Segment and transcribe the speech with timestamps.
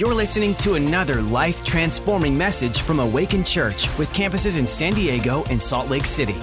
[0.00, 5.44] You're listening to another life transforming message from Awaken Church with campuses in San Diego
[5.50, 6.38] and Salt Lake City.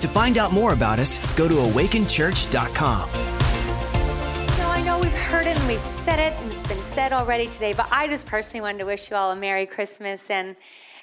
[0.00, 3.08] To find out more about us, go to awakenchurch.com.
[3.08, 7.46] So I know we've heard it and we've said it and it's been said already
[7.46, 10.54] today, but I just personally wanted to wish you all a Merry Christmas and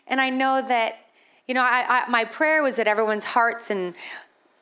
[0.05, 1.07] and I know that
[1.47, 3.95] you know I, I my prayer was that everyone's hearts and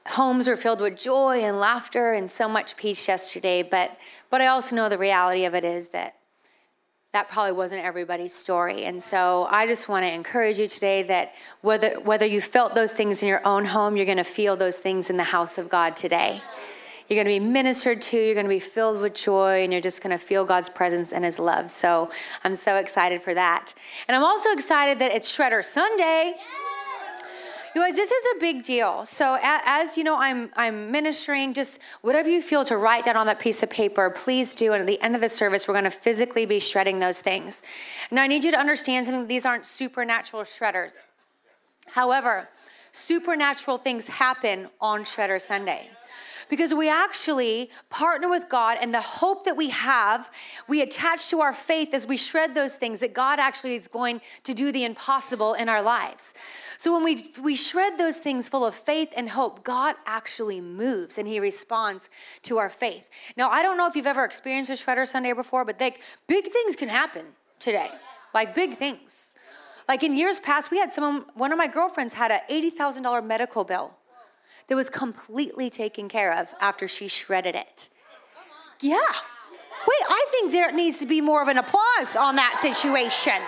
[0.08, 4.00] homes were filled with joy and laughter and so much peace yesterday, but
[4.30, 6.16] but I also know the reality of it is that
[7.14, 8.86] that probably wasn't everybody's story.
[8.86, 12.94] And so I just want to encourage you today that whether whether you felt those
[12.94, 15.70] things in your own home, you're going to feel those things in the house of
[15.70, 16.42] God today.
[17.08, 19.82] You're going to be ministered to, you're going to be filled with joy, and you're
[19.82, 21.70] just going to feel God's presence and His love.
[21.70, 22.10] So
[22.44, 23.74] I'm so excited for that.
[24.08, 26.34] And I'm also excited that it's Shredder Sunday.
[27.76, 29.04] You guys, this is a big deal.
[29.06, 31.56] So as you know, I'm I'm ministering.
[31.56, 34.74] Just whatever you feel to write down on that piece of paper, please do.
[34.74, 37.64] And at the end of the service, we're going to physically be shredding those things.
[38.12, 39.26] Now, I need you to understand something.
[39.26, 41.06] These aren't supernatural shredders.
[41.88, 42.48] However,
[42.92, 45.90] supernatural things happen on Shredder Sunday
[46.54, 50.30] because we actually partner with God and the hope that we have,
[50.68, 54.22] we attach to our faith as we shred those things that God actually is going
[54.44, 56.36] to do the impossible in our lives.
[56.78, 61.18] So when we, we shred those things full of faith and hope, God actually moves
[61.18, 62.08] and he responds
[62.44, 63.10] to our faith.
[63.36, 65.96] Now, I don't know if you've ever experienced a shredder Sunday before, but they,
[66.28, 67.26] big things can happen
[67.58, 67.90] today,
[68.32, 69.34] like big things.
[69.90, 73.64] Like in years past, we had someone, one of my girlfriends had an $80,000 medical
[73.64, 73.98] bill
[74.68, 77.90] that was completely taken care of after she shredded it.
[78.80, 78.98] Yeah.
[78.98, 83.42] Wait, I think there needs to be more of an applause on that situation.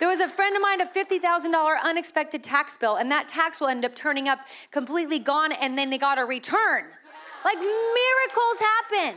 [0.00, 3.68] There was a friend of mine, a $50,000 unexpected tax bill, and that tax will
[3.68, 6.86] end up turning up completely gone, and then they got a return.
[7.44, 9.16] Like miracles happen.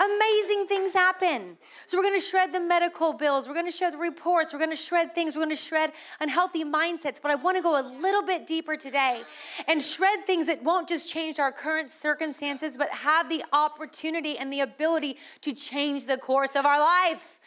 [0.00, 1.58] Amazing things happen.
[1.84, 3.46] So we're going to shred the medical bills.
[3.46, 4.54] We're going to shred the reports.
[4.54, 5.34] We're going to shred things.
[5.34, 7.20] We're going to shred unhealthy mindsets.
[7.20, 9.22] But I want to go a little bit deeper today
[9.68, 14.50] and shred things that won't just change our current circumstances, but have the opportunity and
[14.50, 17.38] the ability to change the course of our life.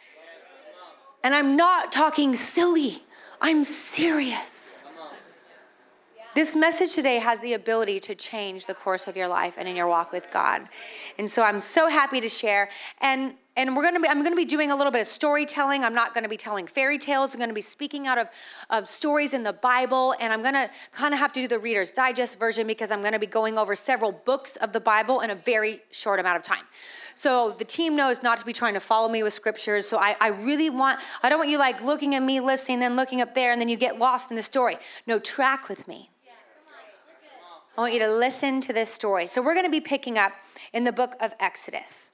[1.24, 3.02] And I'm not talking silly.
[3.40, 4.83] I'm serious.
[6.34, 9.76] This message today has the ability to change the course of your life and in
[9.76, 10.68] your walk with God.
[11.16, 12.68] And so I'm so happy to share.
[13.00, 15.84] And and we're gonna be, I'm gonna be doing a little bit of storytelling.
[15.84, 17.34] I'm not gonna be telling fairy tales.
[17.34, 18.28] I'm gonna be speaking out of,
[18.68, 21.92] of stories in the Bible, and I'm gonna kind of have to do the Reader's
[21.92, 25.36] Digest version because I'm gonna be going over several books of the Bible in a
[25.36, 26.64] very short amount of time.
[27.14, 29.86] So the team knows not to be trying to follow me with scriptures.
[29.86, 32.96] So I, I really want, I don't want you like looking at me, listening, then
[32.96, 34.78] looking up there, and then you get lost in the story.
[35.06, 36.10] No, track with me.
[37.76, 39.26] I want you to listen to this story.
[39.26, 40.32] So, we're going to be picking up
[40.72, 42.12] in the book of Exodus.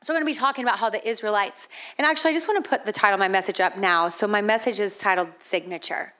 [0.00, 2.62] So, we're going to be talking about how the Israelites, and actually, I just want
[2.64, 4.08] to put the title of my message up now.
[4.08, 6.14] So, my message is titled Signature.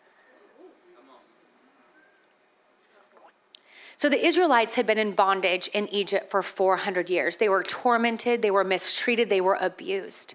[4.03, 7.37] So the Israelites had been in bondage in Egypt for 400 years.
[7.37, 10.35] They were tormented, they were mistreated, they were abused.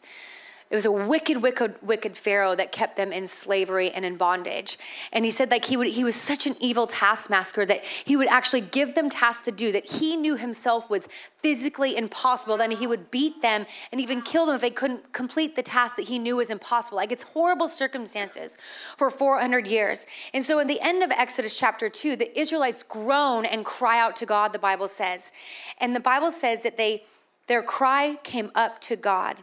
[0.70, 4.78] It was a wicked, wicked, wicked Pharaoh that kept them in slavery and in bondage.
[5.14, 8.28] And he said, like, he would he was such an evil taskmaster that he would
[8.28, 11.08] actually give them tasks to do that he knew himself was
[11.42, 12.58] physically impossible.
[12.58, 15.96] Then he would beat them and even kill them if they couldn't complete the task
[15.96, 16.98] that he knew was impossible.
[16.98, 18.58] Like it's horrible circumstances
[18.98, 20.06] for 400 years.
[20.34, 24.18] And so in the end of Exodus chapter 2, the Israelites groan and cry out
[24.18, 25.32] to God, the Bible says.
[25.78, 27.06] And the Bible says that they
[27.48, 29.38] their cry came up to God.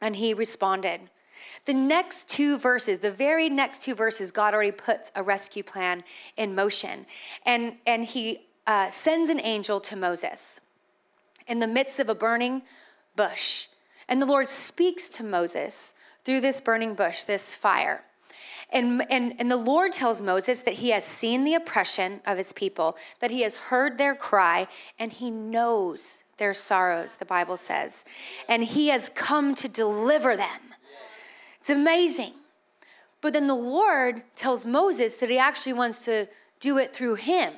[0.00, 1.00] And he responded.
[1.64, 6.02] The next two verses, the very next two verses, God already puts a rescue plan
[6.36, 7.06] in motion.
[7.44, 10.60] And, and he uh, sends an angel to Moses
[11.46, 12.62] in the midst of a burning
[13.14, 13.68] bush.
[14.08, 18.02] And the Lord speaks to Moses through this burning bush, this fire.
[18.72, 22.52] And, and, and the Lord tells Moses that he has seen the oppression of his
[22.52, 24.66] people, that he has heard their cry,
[24.98, 28.04] and he knows their sorrows, the Bible says.
[28.48, 30.60] And he has come to deliver them.
[31.60, 32.32] It's amazing.
[33.20, 36.28] But then the Lord tells Moses that he actually wants to
[36.60, 37.54] do it through him.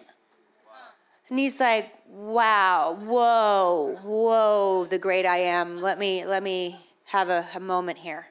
[1.28, 5.82] And he's like, wow, whoa, whoa, the great I am.
[5.82, 8.26] Let me, let me have a, a moment here.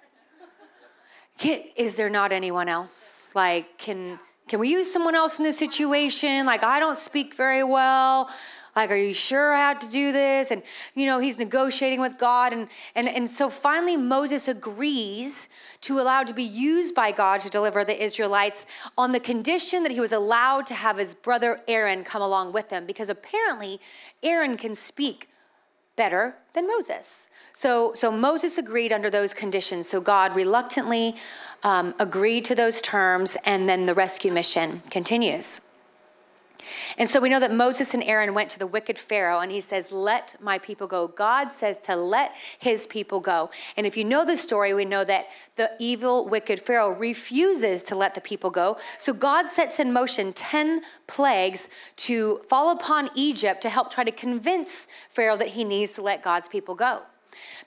[1.43, 3.29] Is there not anyone else?
[3.35, 6.45] Like, can, can we use someone else in this situation?
[6.45, 8.29] Like, I don't speak very well
[8.77, 10.51] like, are you sure I have to do this?
[10.51, 10.61] And,
[10.93, 12.53] you know, he's negotiating with God.
[12.53, 15.49] And, and, and so finally, Moses agrees
[15.81, 19.91] to allow to be used by God to deliver the Israelites on the condition that
[19.91, 23.79] he was allowed to have his brother Aaron come along with him, because apparently
[24.21, 25.27] Aaron can speak
[25.97, 27.29] better than Moses.
[27.51, 29.89] So, so Moses agreed under those conditions.
[29.89, 31.15] So God reluctantly
[31.63, 35.66] um, agreed to those terms, and then the rescue mission continues.
[36.97, 39.61] And so we know that Moses and Aaron went to the wicked Pharaoh and he
[39.61, 41.07] says, Let my people go.
[41.07, 43.49] God says to let his people go.
[43.75, 47.95] And if you know the story, we know that the evil, wicked Pharaoh refuses to
[47.95, 48.77] let the people go.
[48.97, 54.11] So God sets in motion 10 plagues to fall upon Egypt to help try to
[54.11, 57.01] convince Pharaoh that he needs to let God's people go.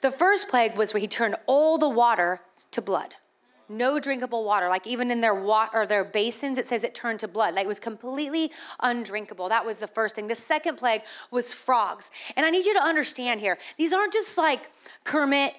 [0.00, 2.40] The first plague was where he turned all the water
[2.72, 3.14] to blood
[3.70, 4.68] no drinkable water.
[4.68, 7.54] Like even in their water or their basins, it says it turned to blood.
[7.54, 8.50] Like it was completely
[8.80, 9.48] undrinkable.
[9.48, 10.28] That was the first thing.
[10.28, 12.10] The second plague was frogs.
[12.36, 14.68] And I need you to understand here, these aren't just like
[15.04, 15.54] Kermit,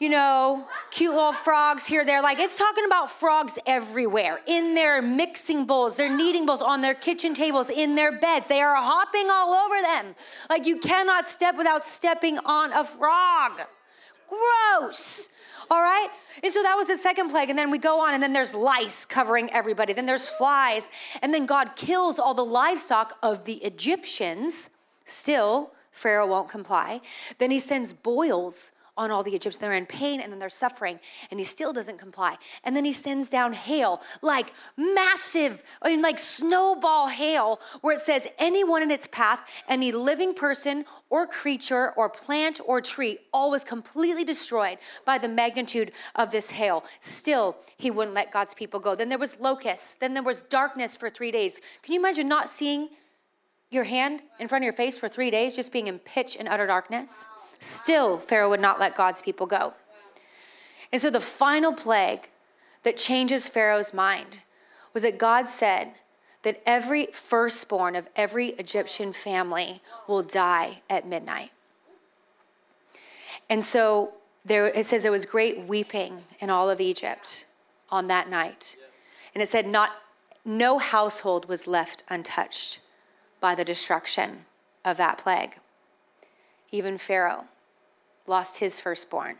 [0.00, 2.22] you know, cute little frogs here, there.
[2.22, 6.94] Like it's talking about frogs everywhere in their mixing bowls, their kneading bowls, on their
[6.94, 8.46] kitchen tables, in their beds.
[8.48, 10.14] They are hopping all over them.
[10.50, 13.60] Like you cannot step without stepping on a frog.
[14.28, 15.28] Gross.
[15.70, 16.08] All right?
[16.42, 17.50] And so that was the second plague.
[17.50, 19.92] And then we go on, and then there's lice covering everybody.
[19.92, 20.88] Then there's flies.
[21.22, 24.70] And then God kills all the livestock of the Egyptians.
[25.04, 27.00] Still, Pharaoh won't comply.
[27.38, 29.58] Then he sends boils on all the Egyptians.
[29.58, 31.00] They're in pain and then they're suffering,
[31.30, 32.36] and he still doesn't comply.
[32.62, 38.00] And then he sends down hail, like massive, I mean, like snowball hail, where it
[38.00, 43.50] says, anyone in its path, any living person or creature or plant or tree, all
[43.50, 46.84] was completely destroyed by the magnitude of this hail.
[47.00, 48.94] Still, he wouldn't let God's people go.
[48.94, 49.94] Then there was locusts.
[49.94, 51.60] Then there was darkness for three days.
[51.82, 52.88] Can you imagine not seeing
[53.70, 56.48] your hand in front of your face for three days, just being in pitch and
[56.48, 57.26] utter darkness?
[57.64, 59.72] Still, Pharaoh would not let God's people go.
[60.92, 62.28] And so the final plague
[62.82, 64.42] that changes Pharaoh's mind
[64.92, 65.92] was that God said
[66.42, 71.52] that every firstborn of every Egyptian family will die at midnight.
[73.48, 74.12] And so
[74.44, 77.46] there, it says there was great weeping in all of Egypt
[77.88, 78.76] on that night.
[79.34, 79.92] And it said not
[80.44, 82.80] no household was left untouched
[83.40, 84.44] by the destruction
[84.84, 85.56] of that plague.
[86.70, 87.46] Even Pharaoh
[88.26, 89.36] lost his firstborn.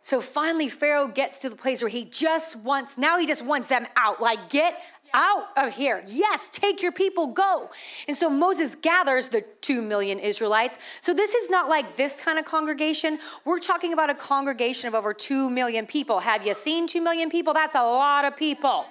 [0.00, 3.68] So finally, Pharaoh gets to the place where he just wants, now he just wants
[3.68, 4.20] them out.
[4.20, 4.82] Like, get
[5.14, 6.02] out of here.
[6.06, 7.70] Yes, take your people, go.
[8.08, 10.78] And so Moses gathers the two million Israelites.
[11.02, 13.18] So this is not like this kind of congregation.
[13.44, 16.18] We're talking about a congregation of over two million people.
[16.18, 17.54] Have you seen two million people?
[17.54, 18.86] That's a lot of people.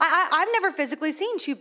[0.00, 1.56] I, have never physically seen two,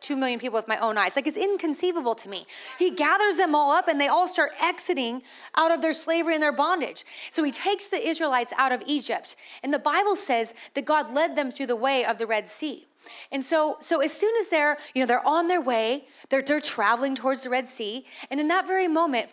[0.00, 1.16] two million people with my own eyes.
[1.16, 2.46] Like, it's inconceivable to me.
[2.78, 5.22] He gathers them all up and they all start exiting
[5.56, 7.04] out of their slavery and their bondage.
[7.30, 9.36] So he takes the Israelites out of Egypt.
[9.62, 12.86] And the Bible says that God led them through the way of the Red Sea.
[13.32, 16.60] And so, so as soon as they're, you know, they're on their way, they're, they're
[16.60, 18.04] traveling towards the Red Sea.
[18.30, 19.30] And in that very moment,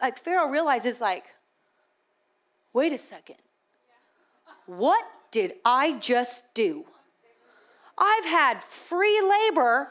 [0.00, 1.26] like Pharaoh realizes, like,
[2.72, 3.36] wait a second.
[4.66, 6.84] What did I just do?
[8.02, 9.88] I've had free labor,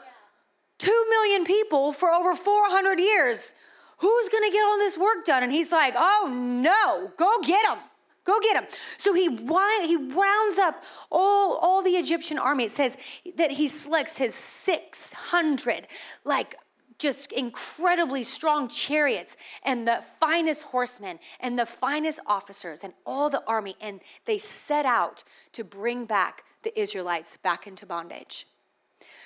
[0.78, 3.54] two million people for over 400 years.
[3.98, 5.42] Who's gonna get all this work done?
[5.42, 7.78] And he's like, oh no, go get them.
[8.24, 8.68] Go get him.
[8.98, 12.64] So he, he rounds up all, all the Egyptian army.
[12.64, 12.96] It says
[13.36, 15.88] that he selects his 600,
[16.24, 16.54] like
[17.02, 23.42] just incredibly strong chariots and the finest horsemen and the finest officers and all the
[23.46, 23.74] army.
[23.80, 28.46] And they set out to bring back the Israelites back into bondage.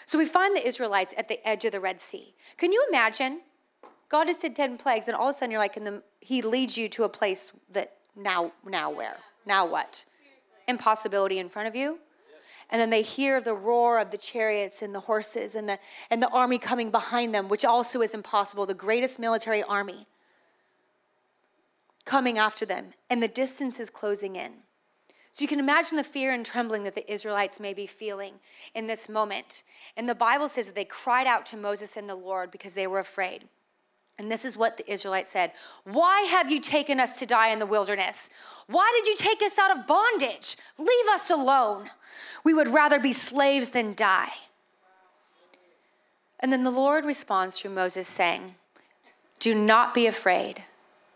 [0.07, 2.35] So we find the Israelites at the edge of the Red Sea.
[2.57, 3.43] Can you imagine?
[4.09, 6.79] God has did 10 plagues, and all of a sudden you're like, the, He leads
[6.79, 9.17] you to a place that now, now where?
[9.45, 10.05] Now what?
[10.67, 11.99] Impossibility in front of you.
[12.71, 15.79] And then they hear the roar of the chariots and the horses and the,
[16.11, 20.07] and the army coming behind them, which also is impossible, the greatest military army
[22.05, 22.95] coming after them.
[23.09, 24.53] And the distance is closing in.
[25.33, 28.35] So you can imagine the fear and trembling that the Israelites may be feeling
[28.75, 29.65] in this moment.
[29.95, 32.87] And the Bible says that they cried out to Moses and the Lord because they
[32.87, 33.45] were afraid.
[34.19, 35.53] And this is what the Israelites said
[35.85, 38.31] Why have you taken us to die in the wilderness?
[38.67, 40.57] Why did you take us out of bondage?
[40.79, 41.91] Leave us alone.
[42.45, 44.33] We would rather be slaves than die.
[46.41, 48.55] And then the Lord responds through Moses, saying,
[49.39, 50.63] Do not be afraid.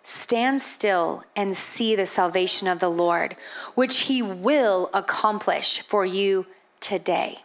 [0.03, 3.37] Stand still and see the salvation of the Lord,
[3.75, 6.47] which he will accomplish for you
[6.81, 7.41] today.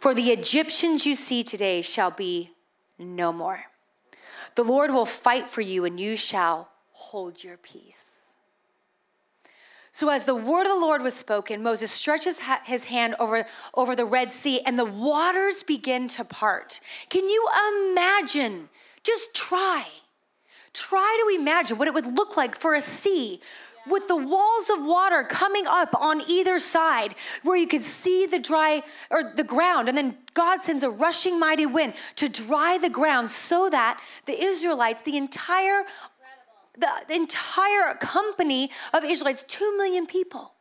[0.00, 2.52] For the Egyptians you see today shall be
[2.98, 3.64] no more.
[4.58, 8.34] The Lord will fight for you, and you shall hold your peace.
[9.92, 13.94] So, as the word of the Lord was spoken, Moses stretches his hand over, over
[13.94, 16.80] the Red Sea, and the waters begin to part.
[17.08, 17.48] Can you
[17.92, 18.68] imagine?
[19.04, 19.86] Just try
[20.78, 23.40] Try to imagine what it would look like for a sea
[23.90, 28.38] with the walls of water coming up on either side where you could see the
[28.38, 32.90] dry or the ground and then God sends a rushing mighty wind to dry the
[32.90, 35.84] ground so that the Israelites the entire
[36.78, 40.54] the, entire company of Israelites 2 million people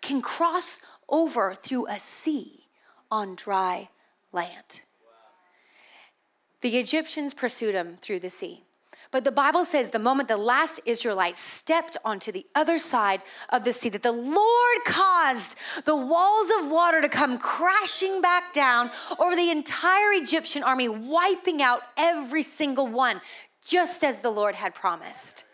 [0.00, 2.66] can cross over through a sea
[3.10, 3.88] on dry
[4.32, 4.82] land.
[6.60, 8.64] The Egyptians pursued him through the sea.
[9.14, 13.62] But the Bible says the moment the last Israelite stepped onto the other side of
[13.62, 18.90] the sea, that the Lord caused the walls of water to come crashing back down
[19.20, 23.20] over the entire Egyptian army, wiping out every single one,
[23.64, 25.44] just as the Lord had promised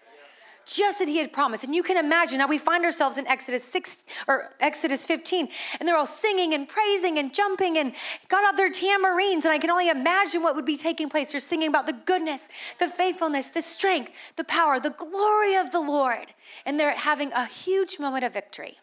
[0.70, 1.64] just as he had promised.
[1.64, 5.48] And you can imagine now we find ourselves in Exodus 6 or Exodus 15,
[5.78, 7.92] and they're all singing and praising and jumping and
[8.28, 9.44] got out their tamarines.
[9.44, 11.32] And I can only imagine what would be taking place.
[11.32, 12.48] They're singing about the goodness,
[12.78, 16.28] the faithfulness, the strength, the power, the glory of the Lord.
[16.64, 18.78] And they're having a huge moment of victory,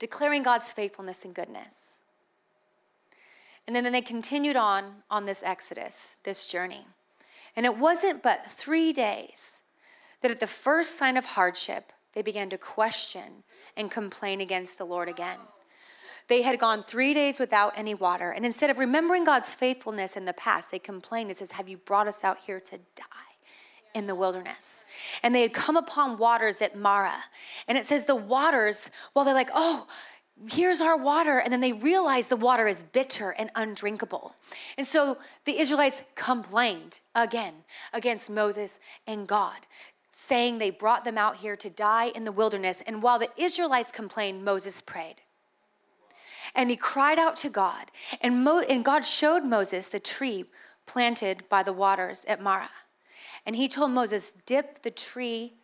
[0.00, 2.00] declaring God's faithfulness and goodness.
[3.68, 6.86] And then, then they continued on on this Exodus, this journey.
[7.54, 9.61] And it wasn't but three days
[10.22, 13.44] that at the first sign of hardship, they began to question
[13.76, 15.38] and complain against the Lord again.
[16.28, 20.24] They had gone three days without any water, and instead of remembering God's faithfulness in
[20.24, 23.32] the past, they complained and says, Have you brought us out here to die?
[23.94, 24.84] in the wilderness.
[25.22, 27.24] And they had come upon waters at Marah.
[27.68, 29.86] And it says the waters, well, they're like, oh,
[30.50, 31.38] here's our water.
[31.38, 34.34] And then they realize the water is bitter and undrinkable.
[34.78, 37.54] And so the Israelites complained again
[37.92, 39.58] against Moses and God
[40.12, 42.82] saying they brought them out here to die in the wilderness.
[42.86, 45.16] And while the Israelites complained, Moses prayed.
[46.54, 47.90] And he cried out to God.
[48.20, 50.44] And, Mo- and God showed Moses the tree
[50.86, 52.70] planted by the waters at Marah.
[53.46, 55.54] And he told Moses, Dip the tree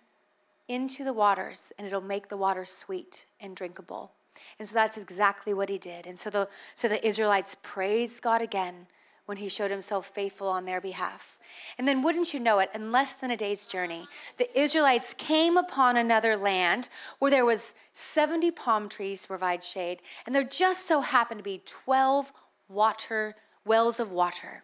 [0.67, 4.13] into the waters, and it'll make the water sweet and drinkable.
[4.59, 6.07] And so that's exactly what he did.
[6.07, 8.87] And so the, so the Israelites praised God again
[9.29, 11.39] when he showed himself faithful on their behalf.
[11.77, 14.07] And then, wouldn't you know it, in less than a day's journey,
[14.39, 20.01] the Israelites came upon another land where there was 70 palm trees to provide shade,
[20.25, 22.33] and there just so happened to be 12
[22.71, 23.35] water
[23.67, 24.63] wells of water.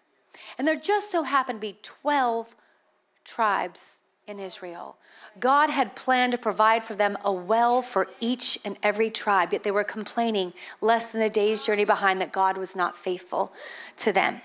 [0.57, 2.57] And there just so happened to be 12
[3.23, 4.97] tribes in Israel.
[5.39, 9.63] God had planned to provide for them a well for each and every tribe, yet
[9.63, 13.53] they were complaining less than a day's journey behind that God was not faithful
[13.99, 14.41] to them.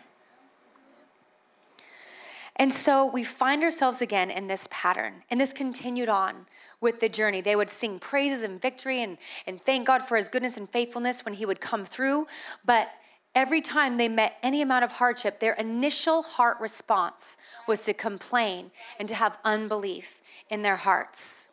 [2.59, 5.23] And so we find ourselves again in this pattern.
[5.31, 6.45] And this continued on
[6.81, 7.39] with the journey.
[7.39, 11.23] They would sing praises and victory and, and thank God for his goodness and faithfulness
[11.23, 12.27] when he would come through.
[12.65, 12.91] But
[13.33, 18.71] every time they met any amount of hardship, their initial heart response was to complain
[18.99, 21.47] and to have unbelief in their hearts.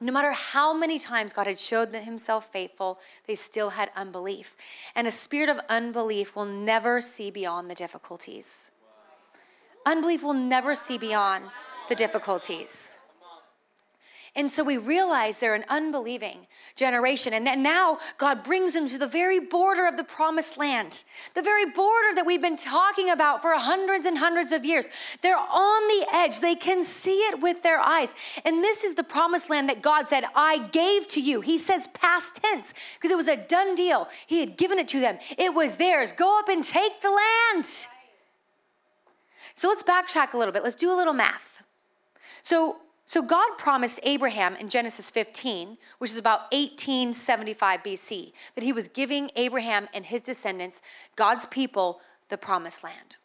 [0.00, 2.98] No matter how many times God had showed himself faithful,
[3.28, 4.56] they still had unbelief.
[4.96, 8.71] And a spirit of unbelief will never see beyond the difficulties.
[9.86, 11.44] Unbelief will never see beyond
[11.88, 12.98] the difficulties.
[14.34, 17.34] And so we realize they're an unbelieving generation.
[17.34, 21.66] And now God brings them to the very border of the promised land, the very
[21.66, 24.88] border that we've been talking about for hundreds and hundreds of years.
[25.20, 28.14] They're on the edge, they can see it with their eyes.
[28.46, 31.42] And this is the promised land that God said, I gave to you.
[31.42, 34.08] He says past tense because it was a done deal.
[34.26, 36.12] He had given it to them, it was theirs.
[36.12, 37.66] Go up and take the land.
[39.54, 40.62] So let's backtrack a little bit.
[40.62, 41.62] Let's do a little math.
[42.42, 48.72] So, so God promised Abraham in Genesis 15, which is about 1875 BC, that he
[48.72, 50.80] was giving Abraham and his descendants,
[51.16, 53.16] God's people, the promised land.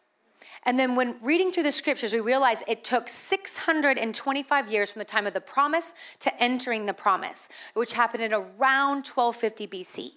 [0.63, 5.05] And then when reading through the scriptures, we realize it took 625 years from the
[5.05, 10.11] time of the promise to entering the promise, which happened in around 1250 BC.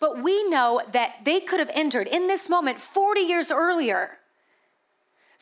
[0.00, 4.18] But we know that they could have entered in this moment 40 years earlier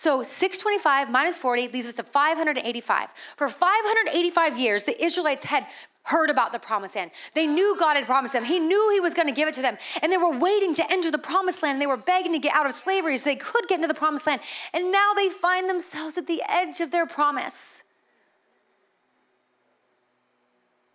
[0.01, 3.09] so 625 minus 40 leaves us to 585.
[3.37, 5.67] For 585 years, the Israelites had
[6.05, 7.11] heard about the promised land.
[7.35, 8.47] They knew God had promised them.
[8.47, 9.77] He knew He was going to give it to them.
[10.01, 11.83] And they were waiting to enter the promised land.
[11.83, 14.27] They were begging to get out of slavery so they could get into the promised
[14.27, 14.41] land.
[14.73, 17.83] And now they find themselves at the edge of their promise.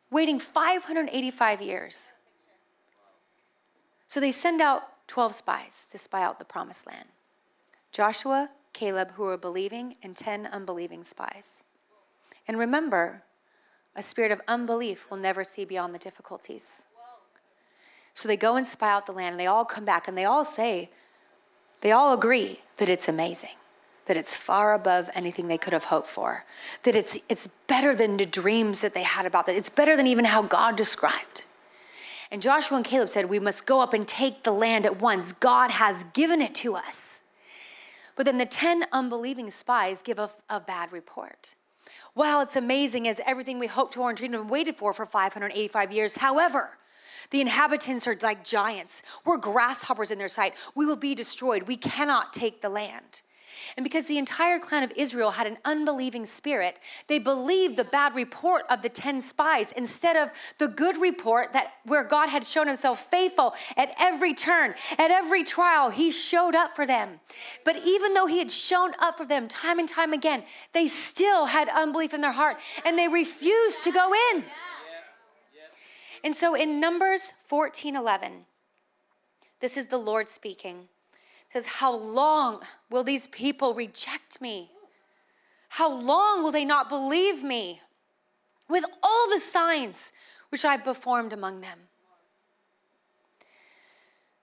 [0.10, 2.14] Waiting 585 years.
[4.08, 7.10] So they send out 12 spies to spy out the promised land.
[7.92, 11.64] Joshua, Caleb who were believing and 10 unbelieving spies.
[12.48, 13.24] And remember,
[13.96, 16.84] a spirit of unbelief will never see beyond the difficulties.
[18.14, 20.26] So they go and spy out the land, and they all come back, and they
[20.26, 20.90] all say,
[21.82, 23.56] they all agree that it's amazing.
[24.08, 26.46] that it's far above anything they could have hoped for,
[26.84, 30.06] that it's, it's better than the dreams that they had about that, it's better than
[30.06, 31.46] even how God described.
[32.30, 35.32] And Joshua and Caleb said, We must go up and take the land at once.
[35.32, 37.15] God has given it to us.
[38.16, 41.56] But then the 10 unbelieving spies give a, a bad report.
[42.16, 45.92] Wow, it's amazing as everything we hoped for and dreamed and waited for for 585
[45.92, 46.16] years.
[46.18, 46.78] However,
[47.32, 49.04] the inhabitants are like giants.
[49.26, 50.54] We're grasshoppers in their sight.
[50.76, 51.64] We will be destroyed.
[51.64, 53.22] We cannot take the land.
[53.78, 58.16] And because the entire clan of Israel had an unbelieving spirit, they believed the bad
[58.16, 62.68] report of the 10 spies instead of the good report that where God had shown
[62.68, 67.20] himself faithful at every turn, at every trial, he showed up for them.
[67.64, 70.44] But even though he had shown up for them time and time again,
[70.74, 74.44] they still had unbelief in their heart and they refused to go in.
[76.24, 78.46] And so in Numbers 14 11,
[79.60, 80.90] this is the Lord speaking.
[81.56, 84.72] Says, How long will these people reject me?
[85.70, 87.80] How long will they not believe me
[88.68, 90.12] with all the signs
[90.50, 91.80] which I performed among them?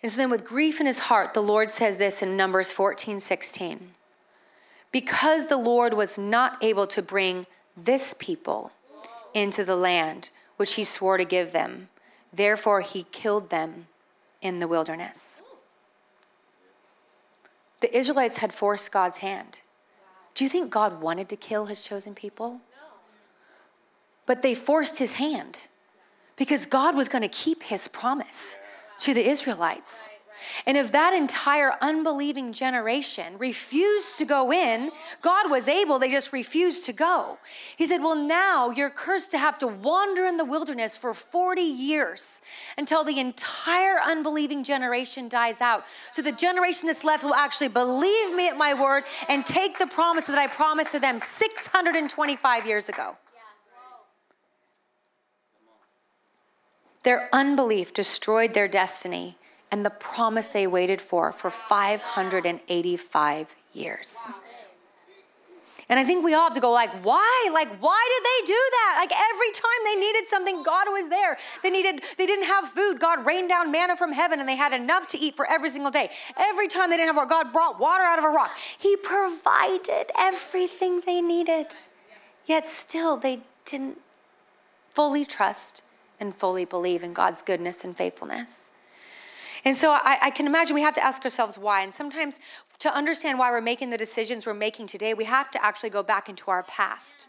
[0.02, 3.20] And so then, with grief in his heart, the Lord says this in Numbers 14
[3.20, 3.90] 16.
[4.90, 7.44] Because the Lord was not able to bring
[7.76, 8.72] this people
[9.34, 11.90] into the land which he swore to give them.
[12.32, 13.88] Therefore, he killed them
[14.40, 15.42] in the wilderness.
[17.82, 19.60] The Israelites had forced God's hand.
[20.34, 22.52] Do you think God wanted to kill his chosen people?
[22.52, 22.88] No.
[24.24, 25.68] But they forced his hand
[26.36, 28.56] because God was going to keep his promise
[29.00, 30.08] to the Israelites.
[30.66, 36.32] And if that entire unbelieving generation refused to go in, God was able, they just
[36.32, 37.38] refused to go.
[37.76, 41.60] He said, Well, now you're cursed to have to wander in the wilderness for 40
[41.60, 42.40] years
[42.78, 45.84] until the entire unbelieving generation dies out.
[46.12, 49.86] So the generation that's left will actually believe me at my word and take the
[49.86, 53.16] promise that I promised to them 625 years ago.
[57.02, 59.36] Their unbelief destroyed their destiny
[59.72, 64.28] and the promise they waited for for 585 years.
[65.88, 67.50] And I think we all have to go like, why?
[67.52, 68.94] Like, why did they do that?
[68.98, 71.36] Like every time they needed something, God was there.
[71.62, 73.00] They needed, they didn't have food.
[73.00, 75.90] God rained down manna from heaven and they had enough to eat for every single
[75.90, 76.10] day.
[76.36, 78.52] Every time they didn't have water, God brought water out of a rock.
[78.78, 81.66] He provided everything they needed.
[82.46, 83.98] Yet still they didn't
[84.94, 85.82] fully trust
[86.20, 88.70] and fully believe in God's goodness and faithfulness.
[89.64, 91.82] And so I, I, can imagine we have to ask ourselves why.
[91.82, 92.38] And sometimes
[92.80, 96.02] to understand why we're making the decisions we're making today, we have to actually go
[96.02, 97.28] back into our past.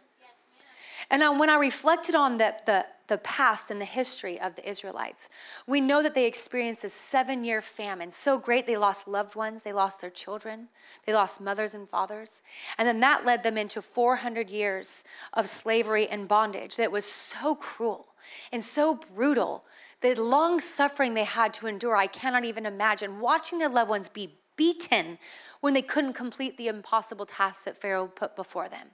[1.09, 5.29] And when I reflected on the, the, the past and the history of the Israelites,
[5.67, 8.11] we know that they experienced a seven year famine.
[8.11, 10.69] So great, they lost loved ones, they lost their children,
[11.05, 12.41] they lost mothers and fathers.
[12.79, 17.53] And then that led them into 400 years of slavery and bondage that was so
[17.53, 18.07] cruel
[18.51, 19.65] and so brutal
[20.03, 23.21] the long suffering they had to endure, I cannot even imagine.
[23.21, 25.17] Watching their loved ones be beaten
[25.61, 28.89] when they couldn't complete the impossible tasks that Pharaoh put before them,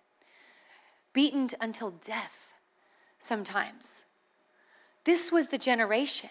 [1.11, 2.53] beaten until death
[3.17, 4.05] sometimes.
[5.03, 6.29] This was the generation,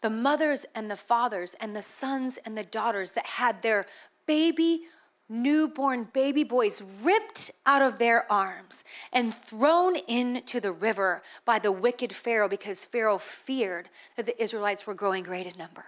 [0.00, 3.86] the mothers and the fathers, and the sons and the daughters that had their
[4.26, 4.84] baby
[5.28, 11.72] newborn baby boys ripped out of their arms and thrown into the river by the
[11.72, 15.84] wicked Pharaoh because Pharaoh feared that the Israelites were growing great in number.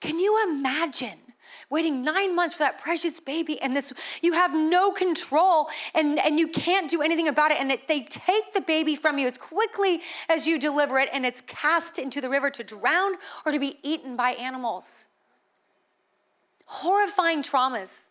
[0.00, 1.18] Can you imagine
[1.70, 6.38] waiting nine months for that precious baby and this you have no control and, and
[6.38, 9.38] you can't do anything about it and it, they take the baby from you as
[9.38, 13.58] quickly as you deliver it and it's cast into the river to drown or to
[13.58, 15.06] be eaten by animals
[16.66, 18.10] horrifying traumas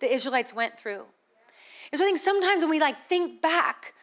[0.00, 1.04] the Israelites went through.
[1.92, 3.94] And so I think sometimes when we like think back,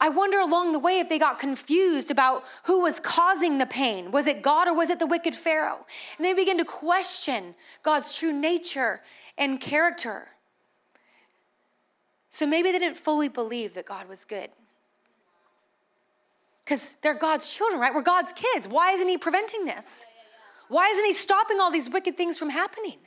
[0.00, 4.10] I wonder along the way if they got confused about who was causing the pain.
[4.10, 5.86] Was it God or was it the wicked Pharaoh?
[6.18, 9.00] And they begin to question God's true nature
[9.38, 10.28] and character.
[12.30, 14.50] So maybe they didn't fully believe that God was good.
[16.64, 17.94] Because they're God's children, right?
[17.94, 18.66] We're God's kids.
[18.66, 20.04] Why isn't He preventing this?
[20.68, 22.98] Why isn't He stopping all these wicked things from happening?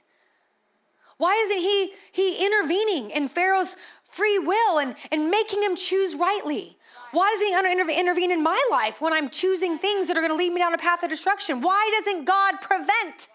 [1.17, 6.77] Why isn't he, he intervening in Pharaoh's free will and, and making him choose rightly?
[7.12, 10.38] Why doesn't he intervene in my life when I'm choosing things that are going to
[10.38, 11.62] lead me down a path of destruction?
[11.62, 13.30] Why doesn't God prevent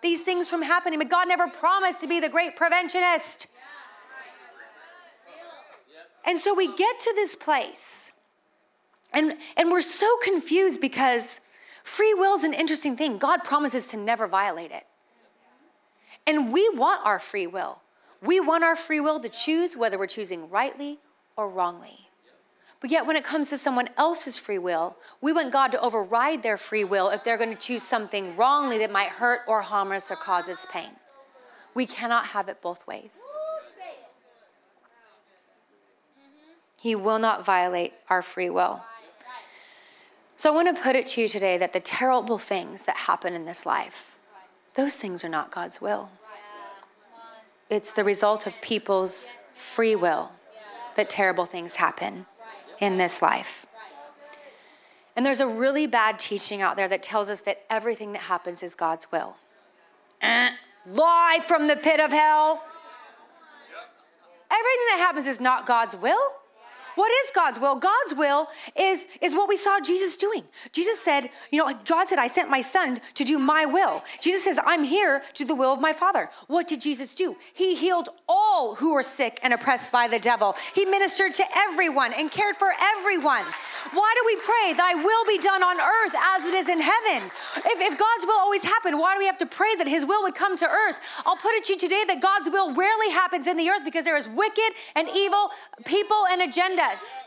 [0.00, 0.98] these things from happening?
[0.98, 3.46] But God never promised to be the great preventionist.
[6.24, 8.12] And so we get to this place,
[9.12, 11.40] and, and we're so confused because
[11.82, 13.16] free will is an interesting thing.
[13.16, 14.84] God promises to never violate it.
[16.26, 17.80] And we want our free will.
[18.22, 20.98] We want our free will to choose whether we're choosing rightly
[21.36, 22.10] or wrongly.
[22.80, 26.42] But yet, when it comes to someone else's free will, we want God to override
[26.42, 29.92] their free will if they're going to choose something wrongly that might hurt or harm
[29.92, 30.90] us or cause us pain.
[31.74, 33.20] We cannot have it both ways.
[36.76, 38.82] He will not violate our free will.
[40.38, 43.34] So I want to put it to you today that the terrible things that happen
[43.34, 44.09] in this life,
[44.74, 46.10] those things are not God's will.
[47.68, 50.32] It's the result of people's free will
[50.96, 52.26] that terrible things happen
[52.80, 53.66] in this life.
[55.16, 58.62] And there's a really bad teaching out there that tells us that everything that happens
[58.62, 59.36] is God's will.
[60.20, 60.50] Eh,
[60.86, 62.62] lie from the pit of hell.
[64.50, 66.32] Everything that happens is not God's will.
[67.00, 67.76] What is God's will?
[67.76, 70.44] God's will is, is what we saw Jesus doing.
[70.70, 74.04] Jesus said, you know, God said, I sent my son to do my will.
[74.20, 76.28] Jesus says, I'm here to do the will of my Father.
[76.46, 77.36] What did Jesus do?
[77.54, 80.54] He healed all who were sick and oppressed by the devil.
[80.74, 83.46] He ministered to everyone and cared for everyone.
[83.92, 87.30] Why do we pray, Thy will be done on earth as it is in heaven?
[87.64, 90.22] If, if God's will always happen, why do we have to pray that His will
[90.24, 90.96] would come to earth?
[91.24, 94.04] I'll put it to you today that God's will rarely happens in the earth because
[94.04, 95.48] there is wicked and evil
[95.86, 96.42] people and
[96.90, 97.22] agendas.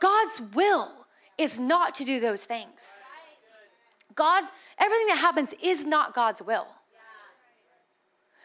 [0.00, 1.06] God's will
[1.38, 2.88] is not to do those things.
[4.14, 4.44] God,
[4.78, 6.66] everything that happens is not God's will.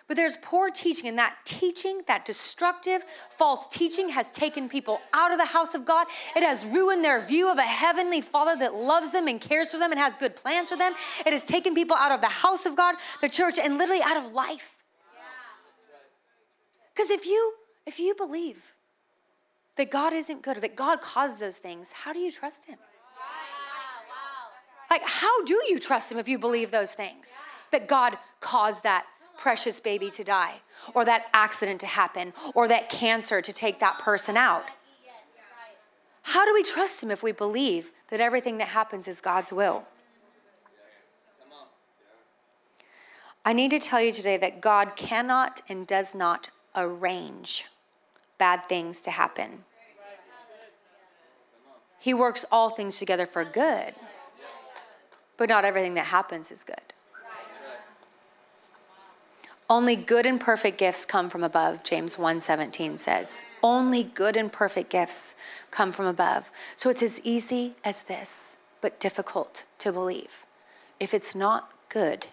[0.08, 5.32] But there's poor teaching, and that teaching, that destructive, false teaching, has taken people out
[5.32, 6.08] of the house of God.
[6.36, 9.78] It has ruined their view of a heavenly Father that loves them and cares for
[9.78, 10.94] them and has good plans for them.
[11.28, 14.18] It has taken people out of the house of God, the church, and literally out
[14.18, 14.78] of life.
[16.96, 17.54] Because if you
[17.86, 18.74] if you believe
[19.80, 22.78] that God isn't good or that God caused those things, how do you trust Him?
[24.92, 27.42] Like, how do you trust Him if you believe those things?
[27.72, 29.06] That God caused that
[29.38, 30.56] precious baby to die,
[30.94, 34.66] or that accident to happen, or that cancer to take that person out.
[36.24, 39.86] How do we trust Him if we believe that everything that happens is God's will?
[43.46, 47.64] I need to tell you today that God cannot and does not arrange
[48.38, 49.64] bad things to happen.
[52.00, 53.94] He works all things together for good,
[55.38, 56.94] but not everything that happens is good.
[59.70, 63.46] Only good and perfect gifts come from above, James 1:17 says.
[63.62, 65.36] Only good and perfect gifts
[65.70, 66.50] come from above.
[66.76, 70.46] So it's as easy as this, but difficult to believe.
[71.00, 72.28] If it's not good,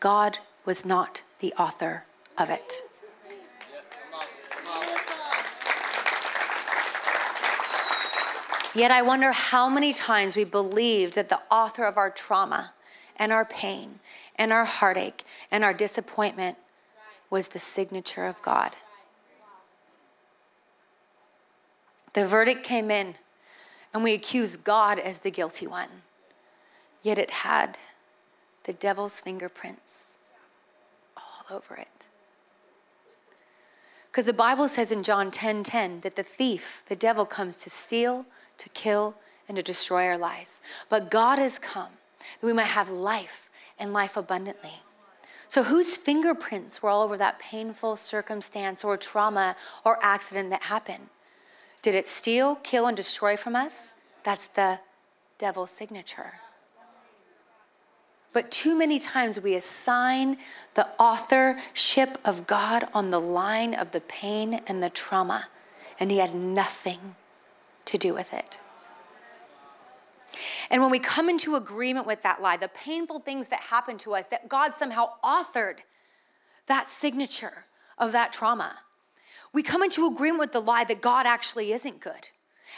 [0.00, 2.04] God was not the author
[2.36, 2.82] of it.
[8.74, 12.72] Yet I wonder how many times we believed that the author of our trauma
[13.16, 13.98] and our pain
[14.36, 16.56] and our heartache and our disappointment
[17.30, 18.76] was the signature of God.
[22.12, 23.14] The verdict came in,
[23.94, 25.88] and we accused God as the guilty one.
[27.02, 27.78] Yet it had
[28.64, 30.16] the devil's fingerprints
[31.16, 32.08] all over it.
[34.10, 37.70] Because the Bible says in John 10 10 that the thief, the devil, comes to
[37.70, 38.26] steal,
[38.58, 39.14] to kill,
[39.48, 40.60] and to destroy our lives.
[40.88, 44.74] But God has come that we might have life and life abundantly.
[45.48, 51.08] So, whose fingerprints were all over that painful circumstance or trauma or accident that happened?
[51.82, 53.94] Did it steal, kill, and destroy from us?
[54.22, 54.80] That's the
[55.38, 56.34] devil's signature.
[58.32, 60.38] But too many times we assign
[60.74, 65.48] the authorship of God on the line of the pain and the trauma,
[65.98, 67.16] and He had nothing
[67.86, 68.58] to do with it.
[70.70, 74.14] And when we come into agreement with that lie, the painful things that happen to
[74.14, 75.78] us, that God somehow authored
[76.66, 77.64] that signature
[77.98, 78.78] of that trauma,
[79.52, 82.30] we come into agreement with the lie that God actually isn't good.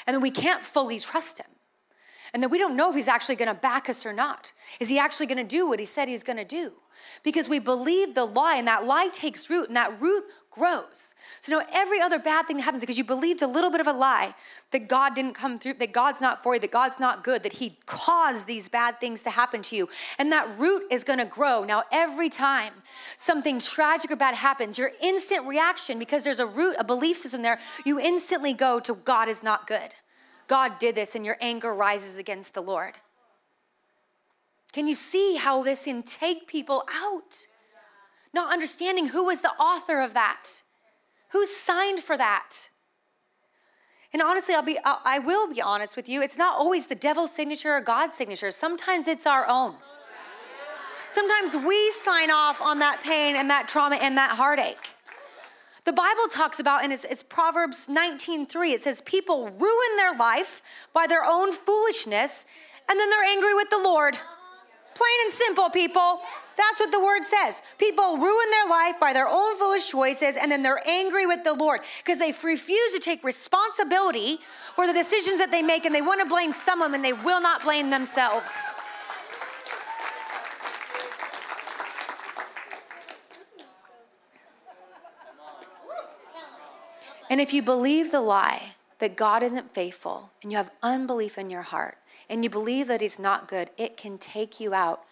[0.06, 1.51] And then we can't fully trust Him.
[2.34, 4.52] And then we don't know if He's actually gonna back us or not.
[4.80, 6.72] Is He actually gonna do what He said He's gonna do?
[7.22, 11.14] Because we believe the lie, and that lie takes root, and that root grows.
[11.40, 13.86] So now every other bad thing that happens because you believed a little bit of
[13.86, 14.34] a lie
[14.70, 17.54] that God didn't come through, that God's not for you, that God's not good, that
[17.54, 19.88] He caused these bad things to happen to you.
[20.18, 21.64] And that root is gonna grow.
[21.64, 22.72] Now, every time
[23.16, 27.42] something tragic or bad happens, your instant reaction, because there's a root, a belief system
[27.42, 29.90] there, you instantly go to God is not good.
[30.48, 32.94] God did this, and your anger rises against the Lord.
[34.72, 37.46] Can you see how this can take people out?
[38.34, 40.62] not understanding who was the author of that,
[41.30, 42.70] who signed for that.
[44.12, 46.22] And honestly, I'll be, I will be honest with you.
[46.22, 48.50] It's not always the devil's signature or God's signature.
[48.50, 49.74] Sometimes it's our own.
[51.08, 54.96] Sometimes we sign off on that pain and that trauma and that heartache.
[55.84, 58.72] The Bible talks about, and it's, it's Proverbs 19:3.
[58.72, 62.46] It says, People ruin their life by their own foolishness,
[62.88, 64.16] and then they're angry with the Lord.
[64.94, 66.20] Plain and simple, people.
[66.56, 67.62] That's what the word says.
[67.78, 71.54] People ruin their life by their own foolish choices, and then they're angry with the
[71.54, 74.38] Lord because they refuse to take responsibility
[74.76, 77.40] for the decisions that they make, and they want to blame someone, and they will
[77.40, 78.52] not blame themselves.
[87.32, 91.48] And if you believe the lie that God isn't faithful and you have unbelief in
[91.48, 91.96] your heart
[92.28, 95.02] and you believe that He's not good, it can take you out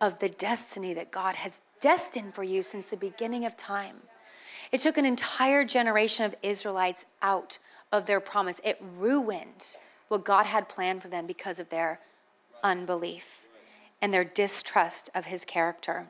[0.00, 3.96] of the destiny that God has destined for you since the beginning of time.
[4.72, 7.58] It took an entire generation of Israelites out
[7.92, 8.62] of their promise.
[8.64, 9.76] It ruined
[10.08, 12.00] what God had planned for them because of their
[12.62, 13.46] unbelief
[14.00, 16.06] and their distrust of His character.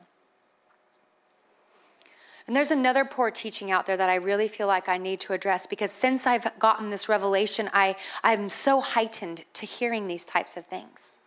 [2.49, 5.33] And there's another poor teaching out there that I really feel like I need to
[5.33, 10.57] address because since I've gotten this revelation, I, I'm so heightened to hearing these types
[10.57, 11.19] of things.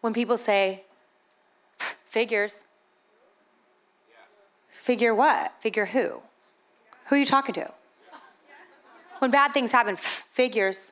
[0.00, 0.82] When people say,
[1.78, 2.64] figures,
[4.72, 5.52] figure what?
[5.60, 6.20] Figure who?
[7.04, 7.72] Who are you talking to?
[9.20, 10.90] When bad things happen, figures.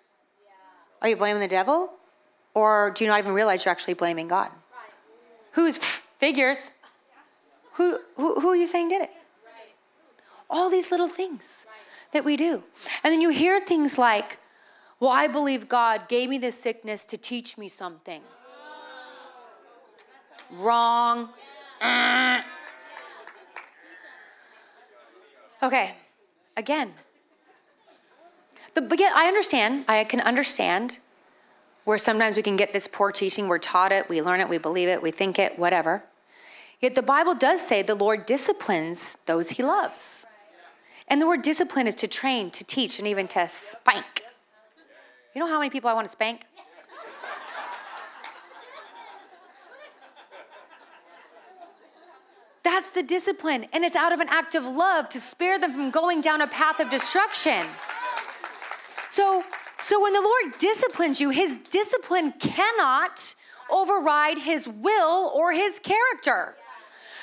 [1.00, 1.94] Are you blaming the devil?
[2.54, 4.52] Or do you not even realize you're actually blaming God?
[5.54, 5.76] Who's
[6.20, 6.70] figures?
[7.72, 9.10] Who, who, are you saying did it?
[10.50, 11.66] All these little things
[12.12, 12.62] that we do.
[13.02, 14.38] And then you hear things like,
[15.00, 18.22] well, I believe God gave me this sickness to teach me something.
[20.50, 21.30] Wrong.
[21.80, 22.42] Uh.
[25.62, 25.94] Okay,
[26.56, 26.92] again.
[28.74, 30.98] The, but I understand, I can understand
[31.84, 33.48] where sometimes we can get this poor teaching.
[33.48, 36.04] We're taught it, we learn it, we believe it, we think it, whatever.
[36.82, 40.26] Yet the Bible does say the Lord disciplines those he loves.
[41.06, 44.22] And the word discipline is to train, to teach, and even to spank.
[45.32, 46.42] You know how many people I want to spank?
[52.64, 53.66] That's the discipline.
[53.72, 56.48] And it's out of an act of love to spare them from going down a
[56.48, 57.64] path of destruction.
[59.08, 59.44] So,
[59.82, 63.36] so when the Lord disciplines you, his discipline cannot
[63.70, 66.56] override his will or his character.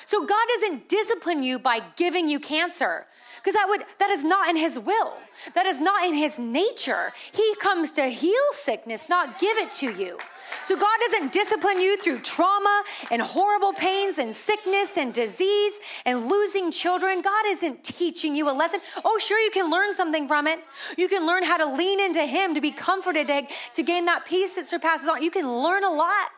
[0.09, 4.49] So God doesn't discipline you by giving you cancer because that would that is not
[4.49, 5.13] in his will.
[5.53, 7.11] That is not in his nature.
[7.31, 10.17] He comes to heal sickness, not give it to you.
[10.65, 15.73] So God doesn't discipline you through trauma and horrible pains and sickness and disease
[16.07, 17.21] and losing children.
[17.21, 18.79] God isn't teaching you a lesson.
[19.05, 20.59] Oh, sure, you can learn something from it.
[20.97, 24.25] You can learn how to lean into Him to be comforted, to, to gain that
[24.25, 25.19] peace that surpasses all.
[25.19, 26.31] You can learn a lot,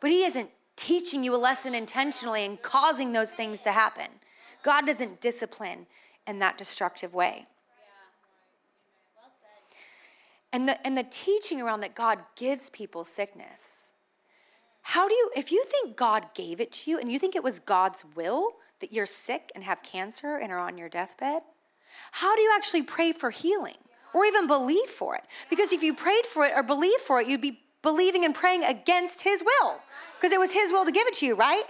[0.00, 0.50] but He isn't
[0.82, 4.08] teaching you a lesson intentionally and causing those things to happen.
[4.64, 5.86] God doesn't discipline
[6.26, 7.46] in that destructive way.
[10.52, 13.92] And the, and the teaching around that God gives people sickness.
[14.82, 17.44] How do you, if you think God gave it to you and you think it
[17.44, 21.42] was God's will that you're sick and have cancer and are on your deathbed,
[22.10, 23.78] how do you actually pray for healing
[24.12, 25.22] or even believe for it?
[25.48, 28.64] Because if you prayed for it or believed for it, you'd be believing and praying
[28.64, 29.80] against His will
[30.16, 31.64] because it was His will to give it to you, right?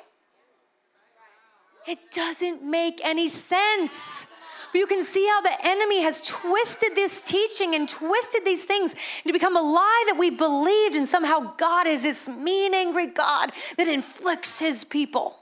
[1.86, 4.26] It doesn't make any sense.
[4.72, 8.94] But you can see how the enemy has twisted this teaching and twisted these things
[9.26, 13.52] to become a lie that we believed, and somehow God is this mean, angry God
[13.76, 15.40] that inflicts his people.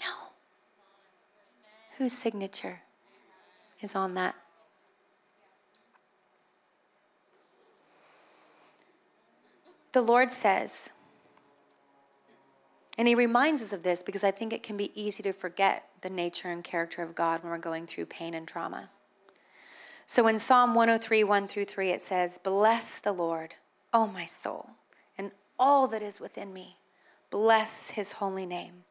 [0.00, 0.12] No.
[1.96, 2.82] Whose signature
[3.80, 4.36] is on that?
[9.98, 10.90] The Lord says,
[12.96, 15.88] and He reminds us of this because I think it can be easy to forget
[16.02, 18.90] the nature and character of God when we're going through pain and trauma.
[20.06, 23.56] So in Psalm 103, 1 through 3, it says, Bless the Lord,
[23.92, 24.70] O my soul,
[25.18, 26.76] and all that is within me.
[27.28, 28.84] Bless his holy name.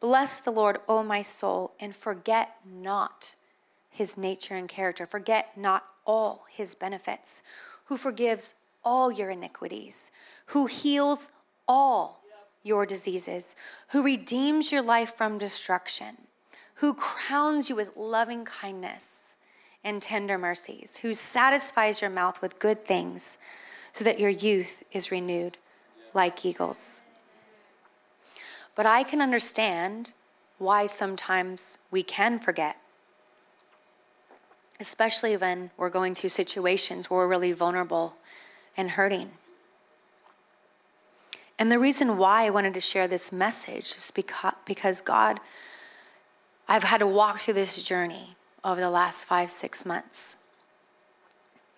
[0.00, 3.36] Bless the Lord, O my soul, and forget not
[3.88, 5.06] his nature and character.
[5.06, 7.44] Forget not all his benefits,
[7.84, 10.10] who forgives all your iniquities,
[10.46, 11.30] who heals
[11.66, 12.22] all
[12.62, 13.56] your diseases,
[13.88, 16.16] who redeems your life from destruction,
[16.74, 19.36] who crowns you with loving kindness
[19.84, 23.38] and tender mercies, who satisfies your mouth with good things
[23.92, 25.56] so that your youth is renewed
[26.14, 27.02] like eagles.
[28.74, 30.12] But I can understand
[30.58, 32.76] why sometimes we can forget,
[34.78, 38.14] especially when we're going through situations where we're really vulnerable
[38.78, 39.32] and hurting.
[41.58, 45.40] And the reason why I wanted to share this message is because, God,
[46.68, 50.36] I've had to walk through this journey over the last five, six months.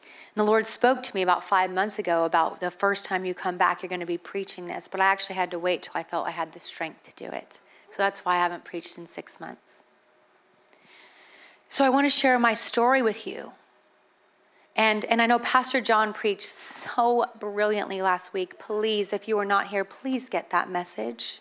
[0.02, 3.32] And the Lord spoke to me about five months ago about the first time you
[3.34, 4.86] come back, you're going to be preaching this.
[4.86, 7.30] But I actually had to wait till I felt I had the strength to do
[7.32, 7.60] it.
[7.88, 9.82] So that's why I haven't preached in six months.
[11.68, 13.52] So I want to share my story with you.
[14.76, 18.58] And, and I know Pastor John preached so brilliantly last week.
[18.58, 21.40] Please, if you are not here, please get that message.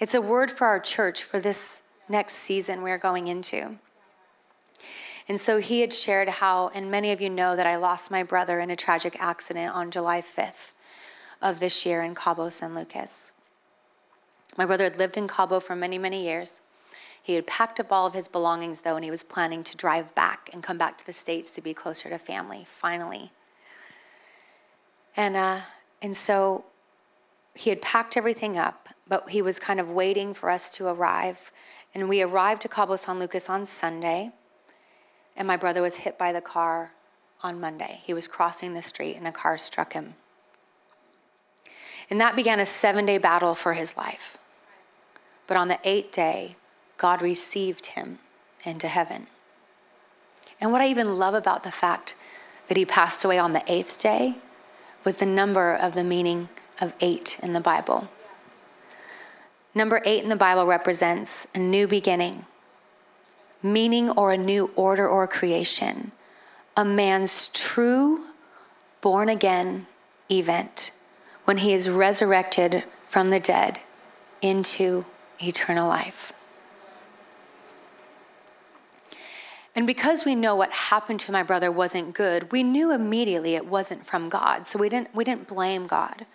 [0.00, 3.76] It's a word for our church for this next season we're going into.
[5.28, 8.22] And so he had shared how, and many of you know that I lost my
[8.22, 10.72] brother in a tragic accident on July 5th
[11.40, 13.32] of this year in Cabo San Lucas.
[14.56, 16.60] My brother had lived in Cabo for many, many years.
[17.24, 20.14] He had packed up all of his belongings, though, and he was planning to drive
[20.14, 23.32] back and come back to the States to be closer to family, finally.
[25.16, 25.60] And, uh,
[26.00, 26.64] and so
[27.54, 31.50] he had packed everything up, but he was kind of waiting for us to arrive.
[31.94, 34.32] And we arrived to Cabo San Lucas on Sunday
[35.36, 36.92] and my brother was hit by the car
[37.42, 38.00] on Monday.
[38.02, 40.14] He was crossing the street and a car struck him.
[42.10, 44.38] And that began a seven day battle for his life.
[45.46, 46.56] But on the eighth day,
[46.96, 48.18] God received him
[48.64, 49.26] into heaven.
[50.60, 52.14] And what I even love about the fact
[52.68, 54.36] that he passed away on the eighth day
[55.04, 56.48] was the number of the meaning
[56.80, 58.08] of eight in the Bible.
[59.74, 62.46] Number eight in the Bible represents a new beginning,
[63.62, 66.12] meaning or a new order or creation,
[66.76, 68.24] a man's true
[69.00, 69.86] born again
[70.30, 70.92] event
[71.44, 73.80] when he is resurrected from the dead
[74.40, 75.04] into
[75.42, 76.32] eternal life.
[79.76, 83.66] And because we know what happened to my brother wasn't good, we knew immediately it
[83.66, 84.66] wasn't from God.
[84.66, 86.26] So we didn't, we didn't blame God.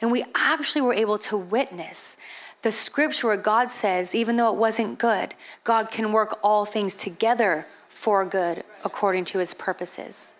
[0.00, 2.18] And we actually were able to witness
[2.62, 6.94] the scripture where God says, even though it wasn't good, God can work all things
[6.94, 10.34] together for good according to his purposes.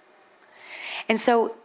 [1.09, 1.57] And so,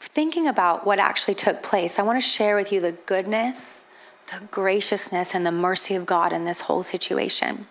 [0.00, 3.84] thinking about what actually took place, I want to share with you the goodness,
[4.32, 7.66] the graciousness, and the mercy of God in this whole situation.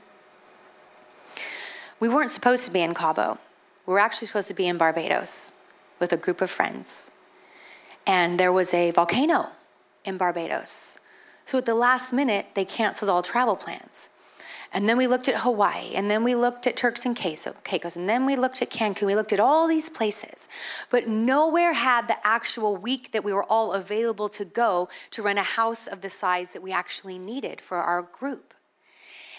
[2.00, 3.38] We weren't supposed to be in Cabo.
[3.86, 5.54] We were actually supposed to be in Barbados
[6.00, 7.12] with a group of friends.
[8.06, 9.48] And there was a volcano
[10.04, 11.00] in Barbados.
[11.46, 14.10] So at the last minute, they canceled all travel plans.
[14.74, 18.10] And then we looked at Hawaii, and then we looked at Turks and Caicos, and
[18.10, 19.06] then we looked at Cancun.
[19.06, 20.50] We looked at all these places,
[20.90, 25.40] but nowhere had the actual week that we were all available to go to rent
[25.40, 28.55] a house of the size that we actually needed for our group.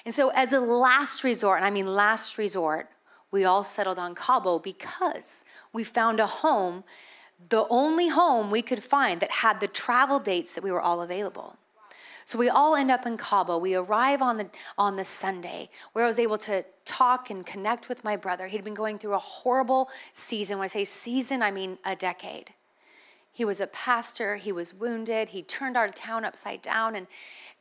[0.07, 2.89] And so, as a last resort, and I mean last resort,
[3.33, 6.85] we all settled on Cabo because we found a home,
[7.49, 11.03] the only home we could find that had the travel dates that we were all
[11.03, 11.57] available.
[12.25, 13.59] So we all end up in Cabo.
[13.59, 17.89] We arrive on the on the Sunday where I was able to talk and connect
[17.89, 18.47] with my brother.
[18.47, 20.59] He'd been going through a horrible season.
[20.59, 22.55] When I say season, I mean a decade.
[23.33, 27.07] He was a pastor, he was wounded, he turned our town upside down and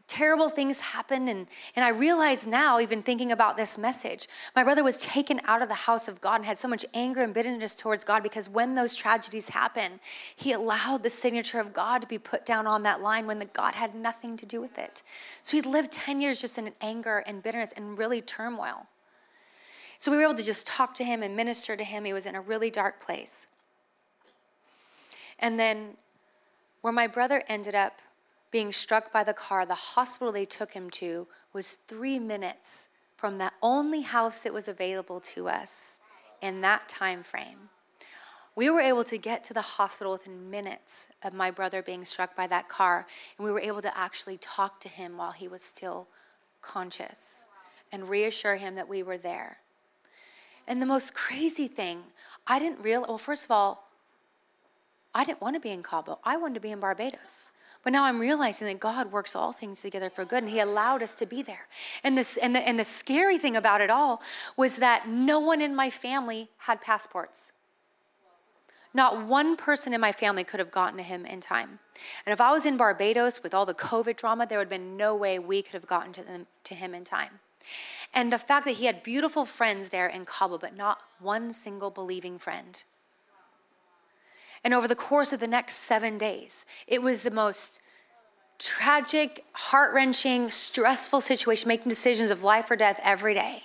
[0.07, 4.83] terrible things happened and, and i realize now even thinking about this message my brother
[4.83, 7.73] was taken out of the house of god and had so much anger and bitterness
[7.73, 9.99] towards god because when those tragedies happened
[10.35, 13.45] he allowed the signature of god to be put down on that line when the
[13.45, 15.03] god had nothing to do with it.
[15.43, 18.87] So he lived 10 years just in anger and bitterness and really turmoil.
[19.97, 22.05] So we were able to just talk to him and minister to him.
[22.05, 23.47] He was in a really dark place.
[25.39, 25.97] And then
[26.81, 28.01] where my brother ended up
[28.51, 33.37] being struck by the car, the hospital they took him to was three minutes from
[33.37, 35.99] the only house that was available to us
[36.41, 37.69] in that time frame.
[38.55, 42.35] We were able to get to the hospital within minutes of my brother being struck
[42.35, 43.05] by that car,
[43.37, 46.07] and we were able to actually talk to him while he was still
[46.61, 47.45] conscious
[47.91, 49.57] and reassure him that we were there.
[50.67, 52.03] And the most crazy thing,
[52.47, 53.89] I didn't realize, well, first of all,
[55.13, 56.19] I didn't want to be in Cabo.
[56.23, 57.51] I wanted to be in Barbados.
[57.85, 61.03] But now I'm realizing that God works all things together for good, and He allowed
[61.03, 61.67] us to be there.
[62.03, 64.23] And, this, and, the, and the scary thing about it all
[64.57, 67.51] was that no one in my family had passports.
[68.95, 71.79] Not one person in my family could have gotten to him in time.
[72.25, 74.97] And if I was in Barbados with all the COVID drama, there would have been
[74.97, 77.39] no way we could have gotten to, them, to him in time.
[78.15, 81.91] And the fact that he had beautiful friends there in Cabo, but not one single
[81.91, 82.83] believing friend.
[84.65, 87.81] And over the course of the next seven days, it was the most
[88.57, 93.63] tragic, heart wrenching, stressful situation, making decisions of life or death every day.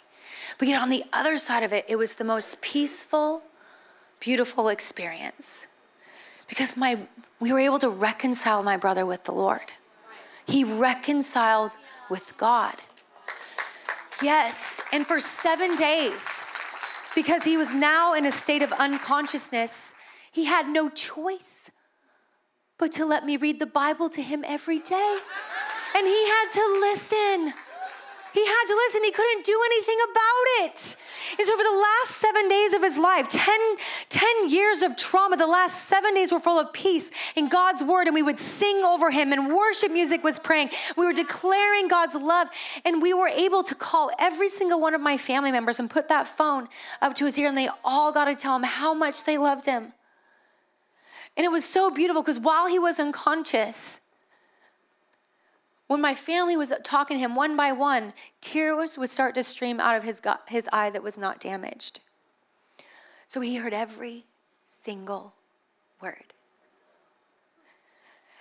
[0.59, 3.43] But yet, on the other side of it, it was the most peaceful,
[4.21, 5.69] beautiful experience
[6.51, 6.99] because my,
[7.39, 9.73] we were able to reconcile my brother with the Lord.
[10.47, 11.79] He reconciled
[12.11, 12.75] with God.
[14.21, 16.45] Yes, and for seven days,
[17.15, 19.90] because he was now in a state of unconsciousness,
[20.31, 21.71] he had no choice
[22.79, 25.19] but to let me read the Bible to him every day.
[25.95, 27.53] And he had to listen.
[28.33, 29.05] He had to listen.
[29.05, 30.97] He couldn't do anything about it.
[31.39, 33.59] And so, for the last seven days of his life, 10,
[34.09, 38.07] 10 years of trauma, the last seven days were full of peace in God's word.
[38.07, 40.71] And we would sing over him, and worship music was praying.
[40.97, 42.49] We were declaring God's love.
[42.85, 46.09] And we were able to call every single one of my family members and put
[46.09, 46.69] that phone
[47.03, 49.67] up to his ear, and they all got to tell him how much they loved
[49.67, 49.93] him.
[51.37, 54.01] And it was so beautiful because while he was unconscious,
[55.87, 59.81] when my family was talking to him one by one, tears would start to stream
[59.81, 62.01] out of his, gut, his eye that was not damaged.
[63.27, 64.27] So he heard every
[64.67, 65.35] single
[66.01, 66.33] word.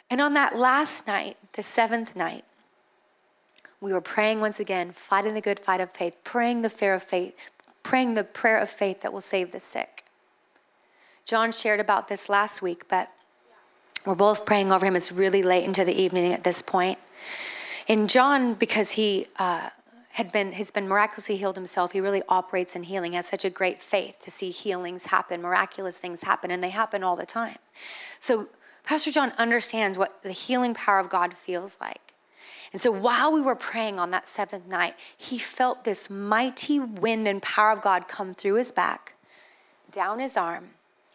[0.10, 2.44] And on that last night, the seventh night,
[3.82, 7.04] we were praying once again, fighting the good fight of faith, praying the prayer of
[7.04, 7.50] faith,
[7.84, 10.06] praying the prayer of faith that will save the sick.
[11.30, 13.12] John shared about this last week, but
[14.04, 14.96] we're both praying over him.
[14.96, 16.98] It's really late into the evening at this point.
[17.86, 19.70] In John, because he uh,
[20.14, 23.14] had been has been miraculously healed himself, he really operates in healing.
[23.14, 27.04] Has such a great faith to see healings happen, miraculous things happen, and they happen
[27.04, 27.60] all the time.
[28.20, 28.50] So
[28.84, 32.16] Pastor John understands what the healing power of God feels like.
[32.74, 37.28] And so while we were praying on that seventh night, he felt this mighty wind
[37.28, 39.14] and power of God come through his back,
[39.92, 40.70] down his arm,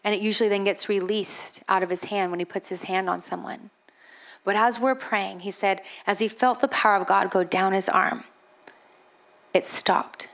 [0.05, 3.09] and it usually then gets released out of his hand when he puts his hand
[3.09, 3.71] on someone.
[4.45, 7.73] But as we're praying, he said, as he felt the power of God go down
[7.73, 8.25] his arm,
[9.55, 10.29] it stopped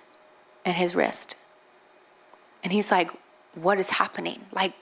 [0.67, 1.37] at his wrist.
[2.65, 3.11] And he's like,
[3.55, 4.47] What is happening?
[4.53, 4.75] Like,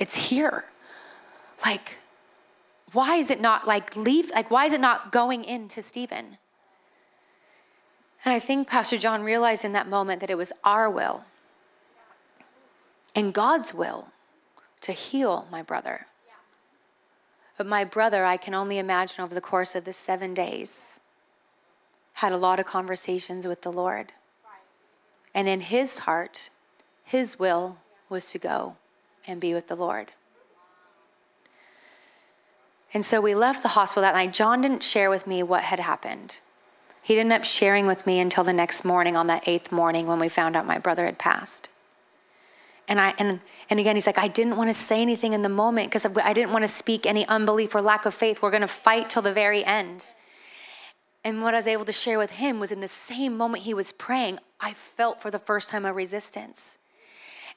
[0.00, 0.64] it's here.
[1.64, 1.96] Like,
[2.92, 4.30] why is it not like leave?
[4.30, 6.38] Like, why is it not going into Stephen?
[8.24, 11.24] And I think Pastor John realized in that moment that it was our will
[13.14, 14.08] and God's will
[14.82, 16.06] to heal my brother.
[17.56, 21.00] But my brother, I can only imagine over the course of the seven days,
[22.14, 24.12] had a lot of conversations with the Lord.
[25.34, 26.50] And in his heart,
[27.04, 27.78] his will
[28.08, 28.76] was to go
[29.26, 30.12] and be with the Lord.
[32.94, 34.34] And so we left the hospital that night.
[34.34, 36.40] John didn't share with me what had happened.
[37.02, 40.06] He didn't end up sharing with me until the next morning, on that eighth morning,
[40.06, 41.68] when we found out my brother had passed.
[42.88, 45.48] And I and and again, he's like, I didn't want to say anything in the
[45.48, 48.42] moment because I didn't want to speak any unbelief or lack of faith.
[48.42, 50.14] We're going to fight till the very end.
[51.24, 53.74] And what I was able to share with him was in the same moment he
[53.74, 56.78] was praying, I felt for the first time a resistance.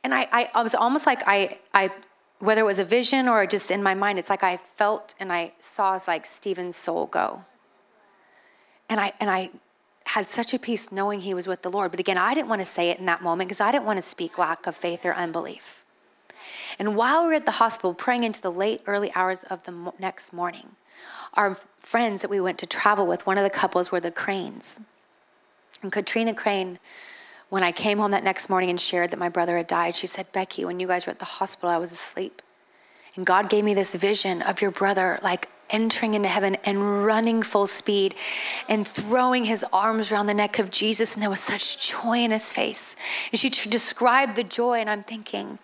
[0.04, 1.90] And I, I, I was almost like I, I,
[2.40, 5.34] whether it was a vision or just in my mind, it's like I felt and
[5.34, 7.44] I saw like Stephen's soul go.
[8.88, 9.50] And I, and I
[10.06, 11.92] had such a peace knowing he was with the Lord.
[11.92, 13.98] But again, I didn't want to say it in that moment because I didn't want
[13.98, 15.84] to speak lack of faith or unbelief.
[16.78, 19.94] And while we were at the hospital praying into the late, early hours of the
[20.00, 20.76] next morning,
[21.34, 24.80] our friends that we went to travel with, one of the couples were the Cranes.
[25.82, 26.80] And Katrina Crane,
[27.50, 30.08] when I came home that next morning and shared that my brother had died, she
[30.08, 32.42] said, Becky, when you guys were at the hospital, I was asleep.
[33.16, 37.42] And God gave me this vision of your brother, like entering into heaven and running
[37.42, 38.16] full speed
[38.68, 41.14] and throwing his arms around the neck of Jesus.
[41.14, 42.96] And there was such joy in his face.
[43.32, 45.60] And she described the joy, and I'm thinking,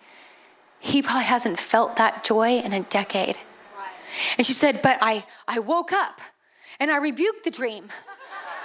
[0.80, 3.38] he probably hasn't felt that joy in a decade.
[4.36, 6.20] And she said, But I, I woke up
[6.80, 7.88] and I rebuked the dream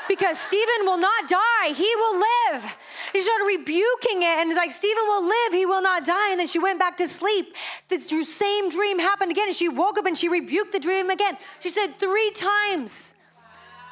[0.07, 2.77] because Stephen will not die, he will live.
[3.11, 6.31] She started rebuking it and it's like, Stephen will live, he will not die.
[6.31, 7.55] And then she went back to sleep.
[7.89, 11.37] The same dream happened again, and she woke up and she rebuked the dream again.
[11.59, 13.15] She said three times.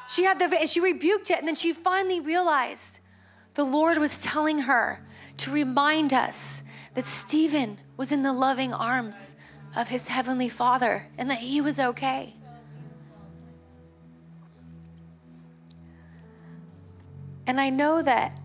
[0.08, 3.00] She had the and she rebuked it, and then she finally realized
[3.54, 5.00] the Lord was telling her
[5.38, 6.62] to remind us
[6.94, 9.36] that Stephen was in the loving arms
[9.74, 12.34] of his heavenly father and that he was okay.
[17.46, 18.40] And I know that,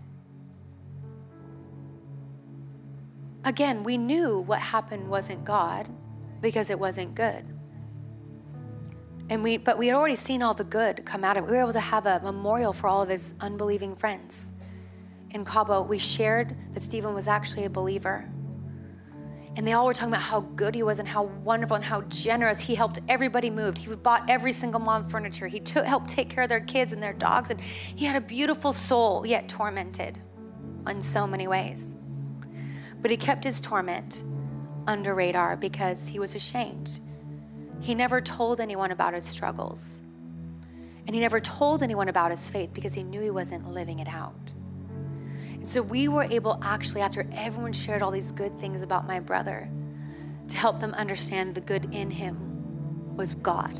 [3.44, 5.88] again, we knew what happened wasn't God
[6.40, 7.44] because it wasn't good.
[9.28, 11.46] And we, but we had already seen all the good come out of it.
[11.46, 14.52] We were able to have a memorial for all of his unbelieving friends.
[15.30, 18.28] In Cabo, we shared that Stephen was actually a believer.
[19.54, 22.00] And they all were talking about how good he was and how wonderful and how
[22.02, 22.58] generous.
[22.58, 23.76] He helped everybody move.
[23.76, 25.46] He bought every single mom furniture.
[25.46, 27.50] He took, helped take care of their kids and their dogs.
[27.50, 30.18] And he had a beautiful soul, yet tormented
[30.88, 31.96] in so many ways.
[33.02, 34.24] But he kept his torment
[34.86, 37.00] under radar because he was ashamed.
[37.80, 40.02] He never told anyone about his struggles.
[41.06, 44.08] And he never told anyone about his faith because he knew he wasn't living it
[44.08, 44.51] out.
[45.62, 49.20] And so we were able, actually, after everyone shared all these good things about my
[49.20, 49.70] brother,
[50.48, 53.78] to help them understand the good in him was God.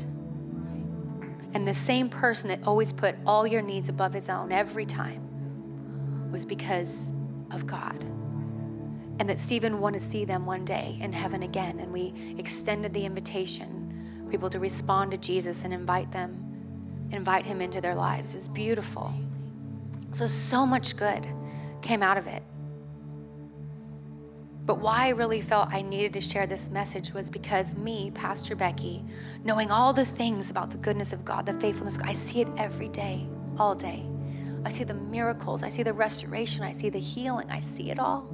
[1.53, 6.31] And the same person that always put all your needs above his own every time
[6.31, 7.11] was because
[7.51, 8.01] of God.
[9.19, 11.81] And that Stephen wanted to see them one day in heaven again.
[11.81, 17.59] And we extended the invitation people to respond to Jesus and invite them, invite him
[17.59, 18.33] into their lives.
[18.33, 19.13] It was beautiful.
[20.13, 21.27] So, so much good
[21.83, 22.41] came out of it.
[24.65, 28.55] But why I really felt I needed to share this message was because me, Pastor
[28.55, 29.03] Becky,
[29.43, 32.87] knowing all the things about the goodness of God, the faithfulness, I see it every
[32.87, 33.27] day,
[33.57, 34.05] all day.
[34.65, 37.99] I see the miracles, I see the restoration, I see the healing, I see it
[37.99, 38.33] all.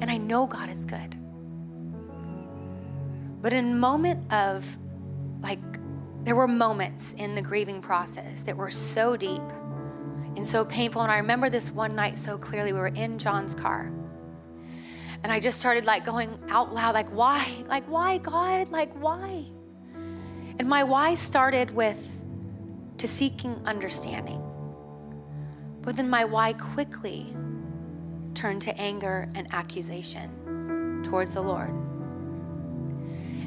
[0.00, 1.16] And I know God is good.
[3.42, 4.64] But in moment of
[5.40, 5.58] like,
[6.22, 9.42] there were moments in the grieving process that were so deep
[10.38, 11.02] and so painful.
[11.02, 12.72] And I remember this one night so clearly.
[12.72, 13.92] We were in John's car
[15.24, 17.64] and I just started like going out loud, like, why?
[17.66, 18.70] Like, why, God?
[18.70, 19.46] Like, why?
[20.58, 22.20] And my why started with
[22.98, 24.42] to seeking understanding.
[25.82, 27.26] But then my why quickly
[28.34, 31.70] turned to anger and accusation towards the Lord.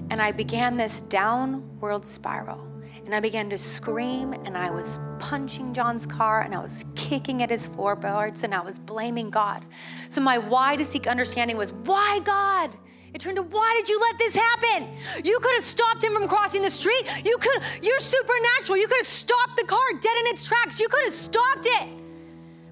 [0.10, 2.70] And I began this downward spiral
[3.06, 7.41] and I began to scream, and I was punching John's car, and I was kicking
[7.41, 9.66] at his floorboards, and I was blaming God.
[10.10, 12.78] So, my why to seek understanding was, Why, God?
[13.14, 14.89] It turned to, Why did you let this happen?
[15.24, 17.10] You could have stopped him from crossing the street.
[17.26, 18.78] You could, you're supernatural.
[18.78, 20.80] You could have stopped the car dead in its tracks.
[20.80, 21.89] You could have stopped it,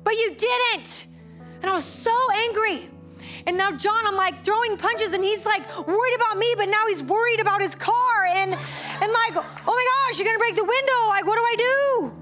[0.03, 1.07] but you didn't.
[1.61, 2.15] And I was so
[2.47, 2.89] angry.
[3.45, 6.85] And now John, I'm like throwing punches, and he's like worried about me, but now
[6.87, 8.08] he's worried about his car.
[8.29, 11.07] And and like, oh my gosh, you're gonna break the window.
[11.07, 12.13] Like, what do I do?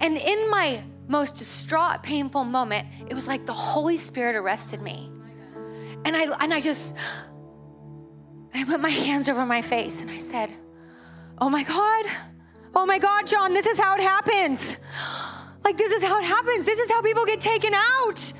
[0.00, 5.10] And in my most distraught, painful moment, it was like the Holy Spirit arrested me.
[6.04, 6.94] And I and I just
[8.52, 10.52] and I put my hands over my face and I said,
[11.38, 12.06] Oh my God,
[12.74, 14.78] oh my God, John, this is how it happens.
[15.64, 16.66] Like, this is how it happens.
[16.66, 18.32] This is how people get taken out.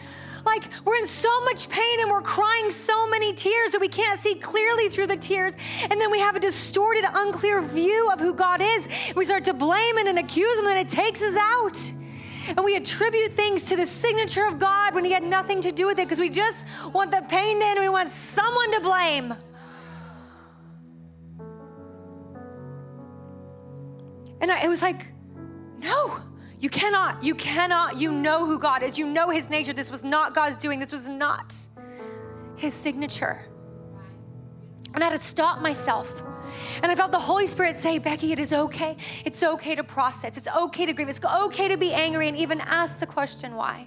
[0.44, 4.20] Like, we're in so much pain and we're crying so many tears that we can't
[4.20, 5.56] see clearly through the tears.
[5.90, 8.88] And then we have a distorted, unclear view of who God is.
[9.16, 11.92] We start to blame Him and accuse Him, and it takes us out.
[12.48, 15.86] And we attribute things to the signature of God when He had nothing to do
[15.86, 18.80] with it because we just want the pain to end and we want someone to
[18.80, 19.34] blame.
[24.40, 25.06] And I, it was like,
[25.78, 26.18] no.
[26.64, 28.98] You cannot, you cannot, you know who God is.
[28.98, 29.74] You know his nature.
[29.74, 30.80] This was not God's doing.
[30.80, 31.54] This was not
[32.56, 33.38] his signature.
[34.94, 36.22] And I had to stop myself.
[36.82, 38.96] And I felt the Holy Spirit say, Becky, it is okay.
[39.26, 40.38] It's okay to process.
[40.38, 41.10] It's okay to grieve.
[41.10, 43.86] It's okay to be angry and even ask the question why.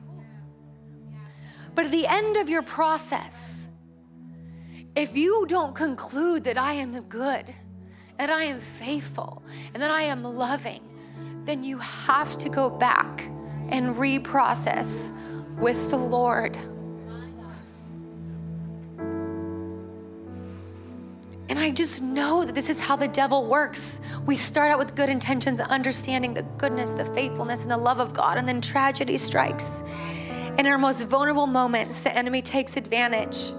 [1.74, 3.70] But at the end of your process,
[4.96, 7.56] if you don't conclude that I am good,
[8.20, 9.42] and I am faithful,
[9.74, 10.84] and that I am loving,
[11.48, 13.24] then you have to go back
[13.70, 15.14] and reprocess
[15.58, 16.58] with the Lord.
[21.50, 24.02] And I just know that this is how the devil works.
[24.26, 28.14] We start out with good intentions, understanding the goodness, the faithfulness, and the love of
[28.14, 29.84] God, and then tragedy strikes.
[30.58, 33.54] In our most vulnerable moments, the enemy takes advantage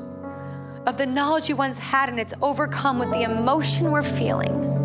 [0.86, 4.77] of the knowledge we once had, and it's overcome with the emotion we're feeling.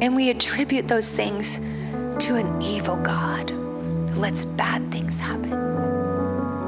[0.00, 5.50] And we attribute those things to an evil God that lets bad things happen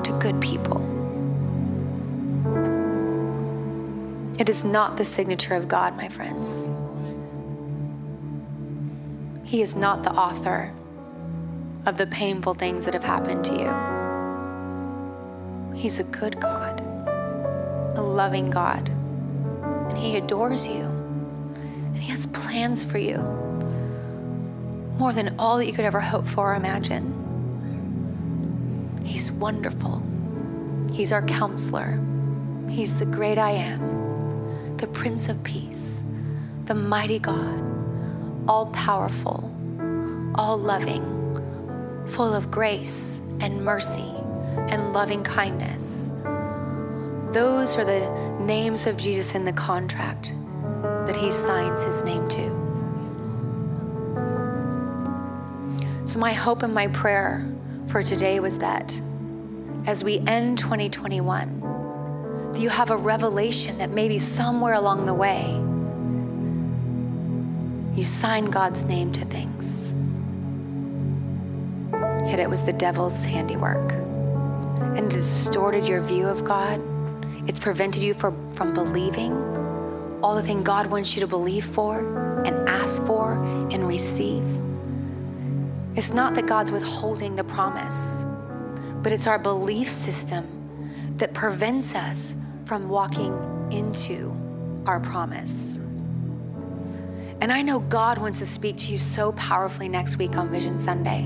[0.03, 0.81] to good people.
[4.41, 6.69] It is not the signature of God, my friends.
[9.47, 10.73] He is not the author
[11.87, 13.73] of the painful things that have happened to you.
[15.79, 16.81] He's a good God,
[17.97, 20.90] a loving God, and He adores you.
[22.11, 23.19] He has plans for you
[24.99, 27.07] more than all that you could ever hope for or imagine.
[29.05, 30.03] He's wonderful.
[30.93, 32.01] He's our counselor.
[32.69, 36.03] He's the great I am, the Prince of Peace,
[36.65, 37.63] the mighty God,
[38.49, 39.49] all powerful,
[40.35, 41.05] all loving,
[42.09, 44.13] full of grace and mercy
[44.69, 46.13] and loving kindness.
[47.31, 50.35] Those are the names of Jesus in the contract
[51.11, 52.49] that he signs his name to.
[56.07, 57.45] So, my hope and my prayer
[57.89, 58.93] for today was that
[59.87, 65.61] as we end 2021, that you have a revelation that maybe somewhere along the way
[67.97, 69.93] You sign God's name to things.
[72.31, 73.93] Yet it was the devil's handiwork.
[74.97, 76.81] And distorted your view of God.
[77.49, 79.50] It's prevented you from, from believing
[80.23, 81.99] all the thing God wants you to believe for
[82.45, 83.33] and ask for
[83.71, 84.43] and receive.
[85.97, 88.25] It's not that God's withholding the promise,
[89.03, 90.47] but it's our belief system
[91.17, 93.33] that prevents us from walking
[93.71, 94.35] into
[94.87, 95.77] our promise.
[97.41, 100.79] And I know God wants to speak to you so powerfully next week on Vision
[100.79, 101.25] Sunday.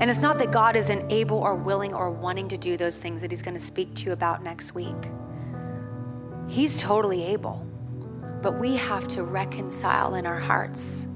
[0.00, 3.22] And it's not that God isn't able or willing or wanting to do those things
[3.22, 4.96] that He's going to speak to you about next week.
[6.48, 7.66] He's totally able.
[8.42, 11.06] But we have to reconcile in our hearts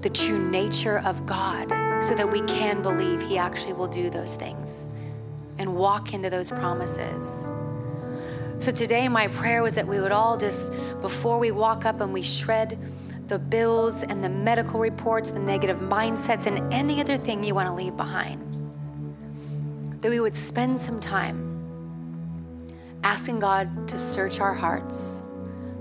[0.00, 1.68] the true nature of God
[2.02, 4.88] so that we can believe He actually will do those things
[5.58, 7.46] and walk into those promises.
[8.58, 12.12] So today, my prayer was that we would all just, before we walk up and
[12.12, 12.78] we shred
[13.28, 17.68] the bills and the medical reports, the negative mindsets, and any other thing you want
[17.68, 18.42] to leave behind,
[20.00, 21.46] that we would spend some time
[23.04, 25.22] asking God to search our hearts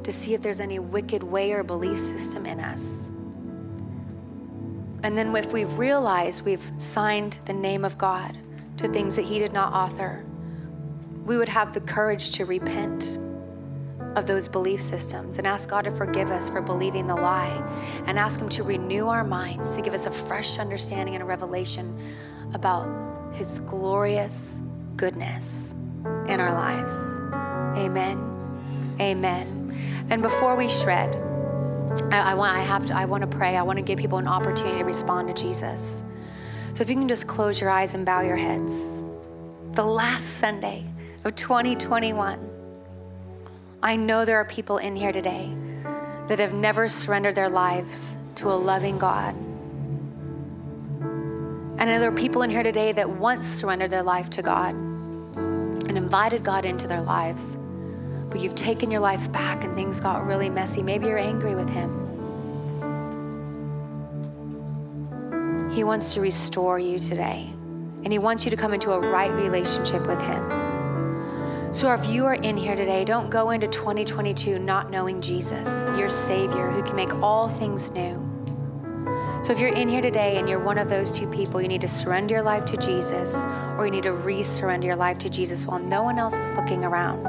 [0.03, 3.09] to see if there's any wicked way or belief system in us.
[5.03, 8.37] And then, if we've realized we've signed the name of God
[8.77, 10.25] to things that He did not author,
[11.25, 13.19] we would have the courage to repent
[14.15, 17.63] of those belief systems and ask God to forgive us for believing the lie
[18.07, 21.25] and ask Him to renew our minds, to give us a fresh understanding and a
[21.25, 21.97] revelation
[22.53, 22.87] about
[23.33, 24.61] His glorious
[24.95, 25.73] goodness
[26.27, 27.19] in our lives.
[27.77, 28.97] Amen.
[28.99, 29.58] Amen.
[30.09, 31.15] And before we shred,
[32.11, 33.55] I, I, want I have to I want to pray.
[33.55, 36.03] I want to give people an opportunity to respond to Jesus.
[36.73, 39.03] So if you can just close your eyes and bow your heads.
[39.73, 40.85] The last Sunday
[41.25, 42.39] of 2021.
[43.81, 45.55] I know there are people in here today
[46.27, 49.35] that have never surrendered their lives to a loving God.
[51.79, 55.97] And there are people in here today that once surrendered their life to God and
[55.97, 57.57] invited God into their lives
[58.29, 60.83] but you've taken your life back and things got really messy.
[60.83, 62.05] Maybe you're angry with Him.
[65.71, 67.49] He wants to restore you today,
[68.03, 70.69] and He wants you to come into a right relationship with Him.
[71.71, 76.09] So, if you are in here today, don't go into 2022 not knowing Jesus, your
[76.09, 78.25] Savior, who can make all things new.
[79.43, 81.81] So, if you're in here today and you're one of those two people, you need
[81.81, 83.45] to surrender your life to Jesus,
[83.77, 86.49] or you need to re surrender your life to Jesus while no one else is
[86.57, 87.23] looking around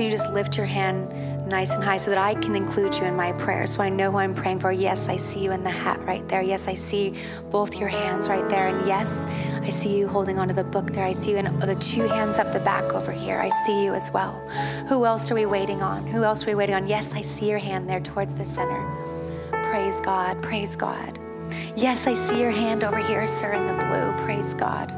[0.00, 3.04] can you just lift your hand nice and high so that I can include you
[3.04, 4.72] in my prayer so I know who I'm praying for?
[4.72, 6.40] Yes, I see you in the hat right there.
[6.40, 7.16] Yes, I see
[7.50, 8.68] both your hands right there.
[8.68, 9.26] And yes,
[9.60, 11.04] I see you holding onto the book there.
[11.04, 13.40] I see you in the two hands up the back over here.
[13.40, 14.32] I see you as well.
[14.88, 16.06] Who else are we waiting on?
[16.06, 16.88] Who else are we waiting on?
[16.88, 18.80] Yes, I see your hand there towards the center.
[19.50, 20.40] Praise God.
[20.40, 21.18] Praise God.
[21.76, 24.24] Yes, I see your hand over here, sir, in the blue.
[24.24, 24.92] Praise God.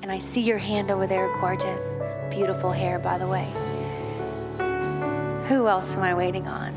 [0.00, 1.98] And I see your hand over there, gorgeous.
[2.30, 3.46] Beautiful hair, by the way.
[5.50, 6.72] Who else am I waiting on?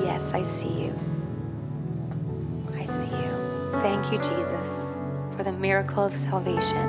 [0.00, 0.96] Yes, I see you.
[2.72, 3.80] I see you.
[3.80, 5.00] Thank you, Jesus,
[5.36, 6.88] for the miracle of salvation.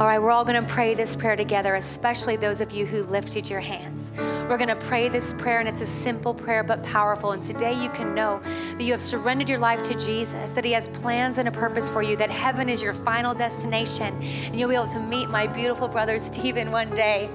[0.00, 3.02] All right, we're all going to pray this prayer together, especially those of you who
[3.02, 4.10] lifted your hands.
[4.48, 7.32] We're going to pray this prayer, and it's a simple prayer but powerful.
[7.32, 10.72] And today you can know that you have surrendered your life to Jesus, that He
[10.72, 14.14] has plans and a purpose for you, that heaven is your final destination,
[14.46, 17.28] and you'll be able to meet my beautiful brother Stephen one day.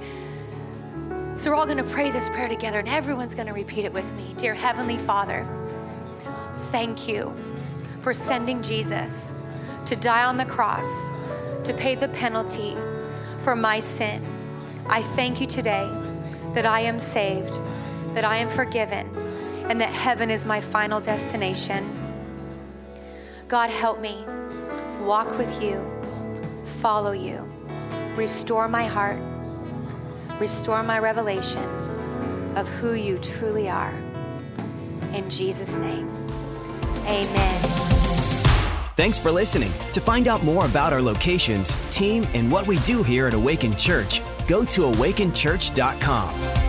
[1.39, 3.93] So we're all going to pray this prayer together, and everyone's going to repeat it
[3.93, 4.33] with me.
[4.35, 5.47] Dear Heavenly Father,
[6.63, 7.33] thank you
[8.01, 9.33] for sending Jesus
[9.85, 11.13] to die on the cross
[11.63, 12.75] to pay the penalty
[13.41, 14.21] for my sin.
[14.89, 15.89] I thank you today
[16.55, 17.61] that I am saved,
[18.15, 19.07] that I am forgiven,
[19.69, 21.89] and that heaven is my final destination.
[23.47, 24.25] God, help me
[25.03, 25.89] walk with you,
[26.81, 27.49] follow you,
[28.17, 29.21] restore my heart
[30.39, 31.63] Restore my revelation
[32.55, 33.93] of who you truly are.
[35.13, 36.09] In Jesus' name,
[37.05, 37.61] amen.
[38.95, 39.71] Thanks for listening.
[39.93, 43.75] To find out more about our locations, team, and what we do here at Awaken
[43.77, 46.68] Church, go to awakenchurch.com.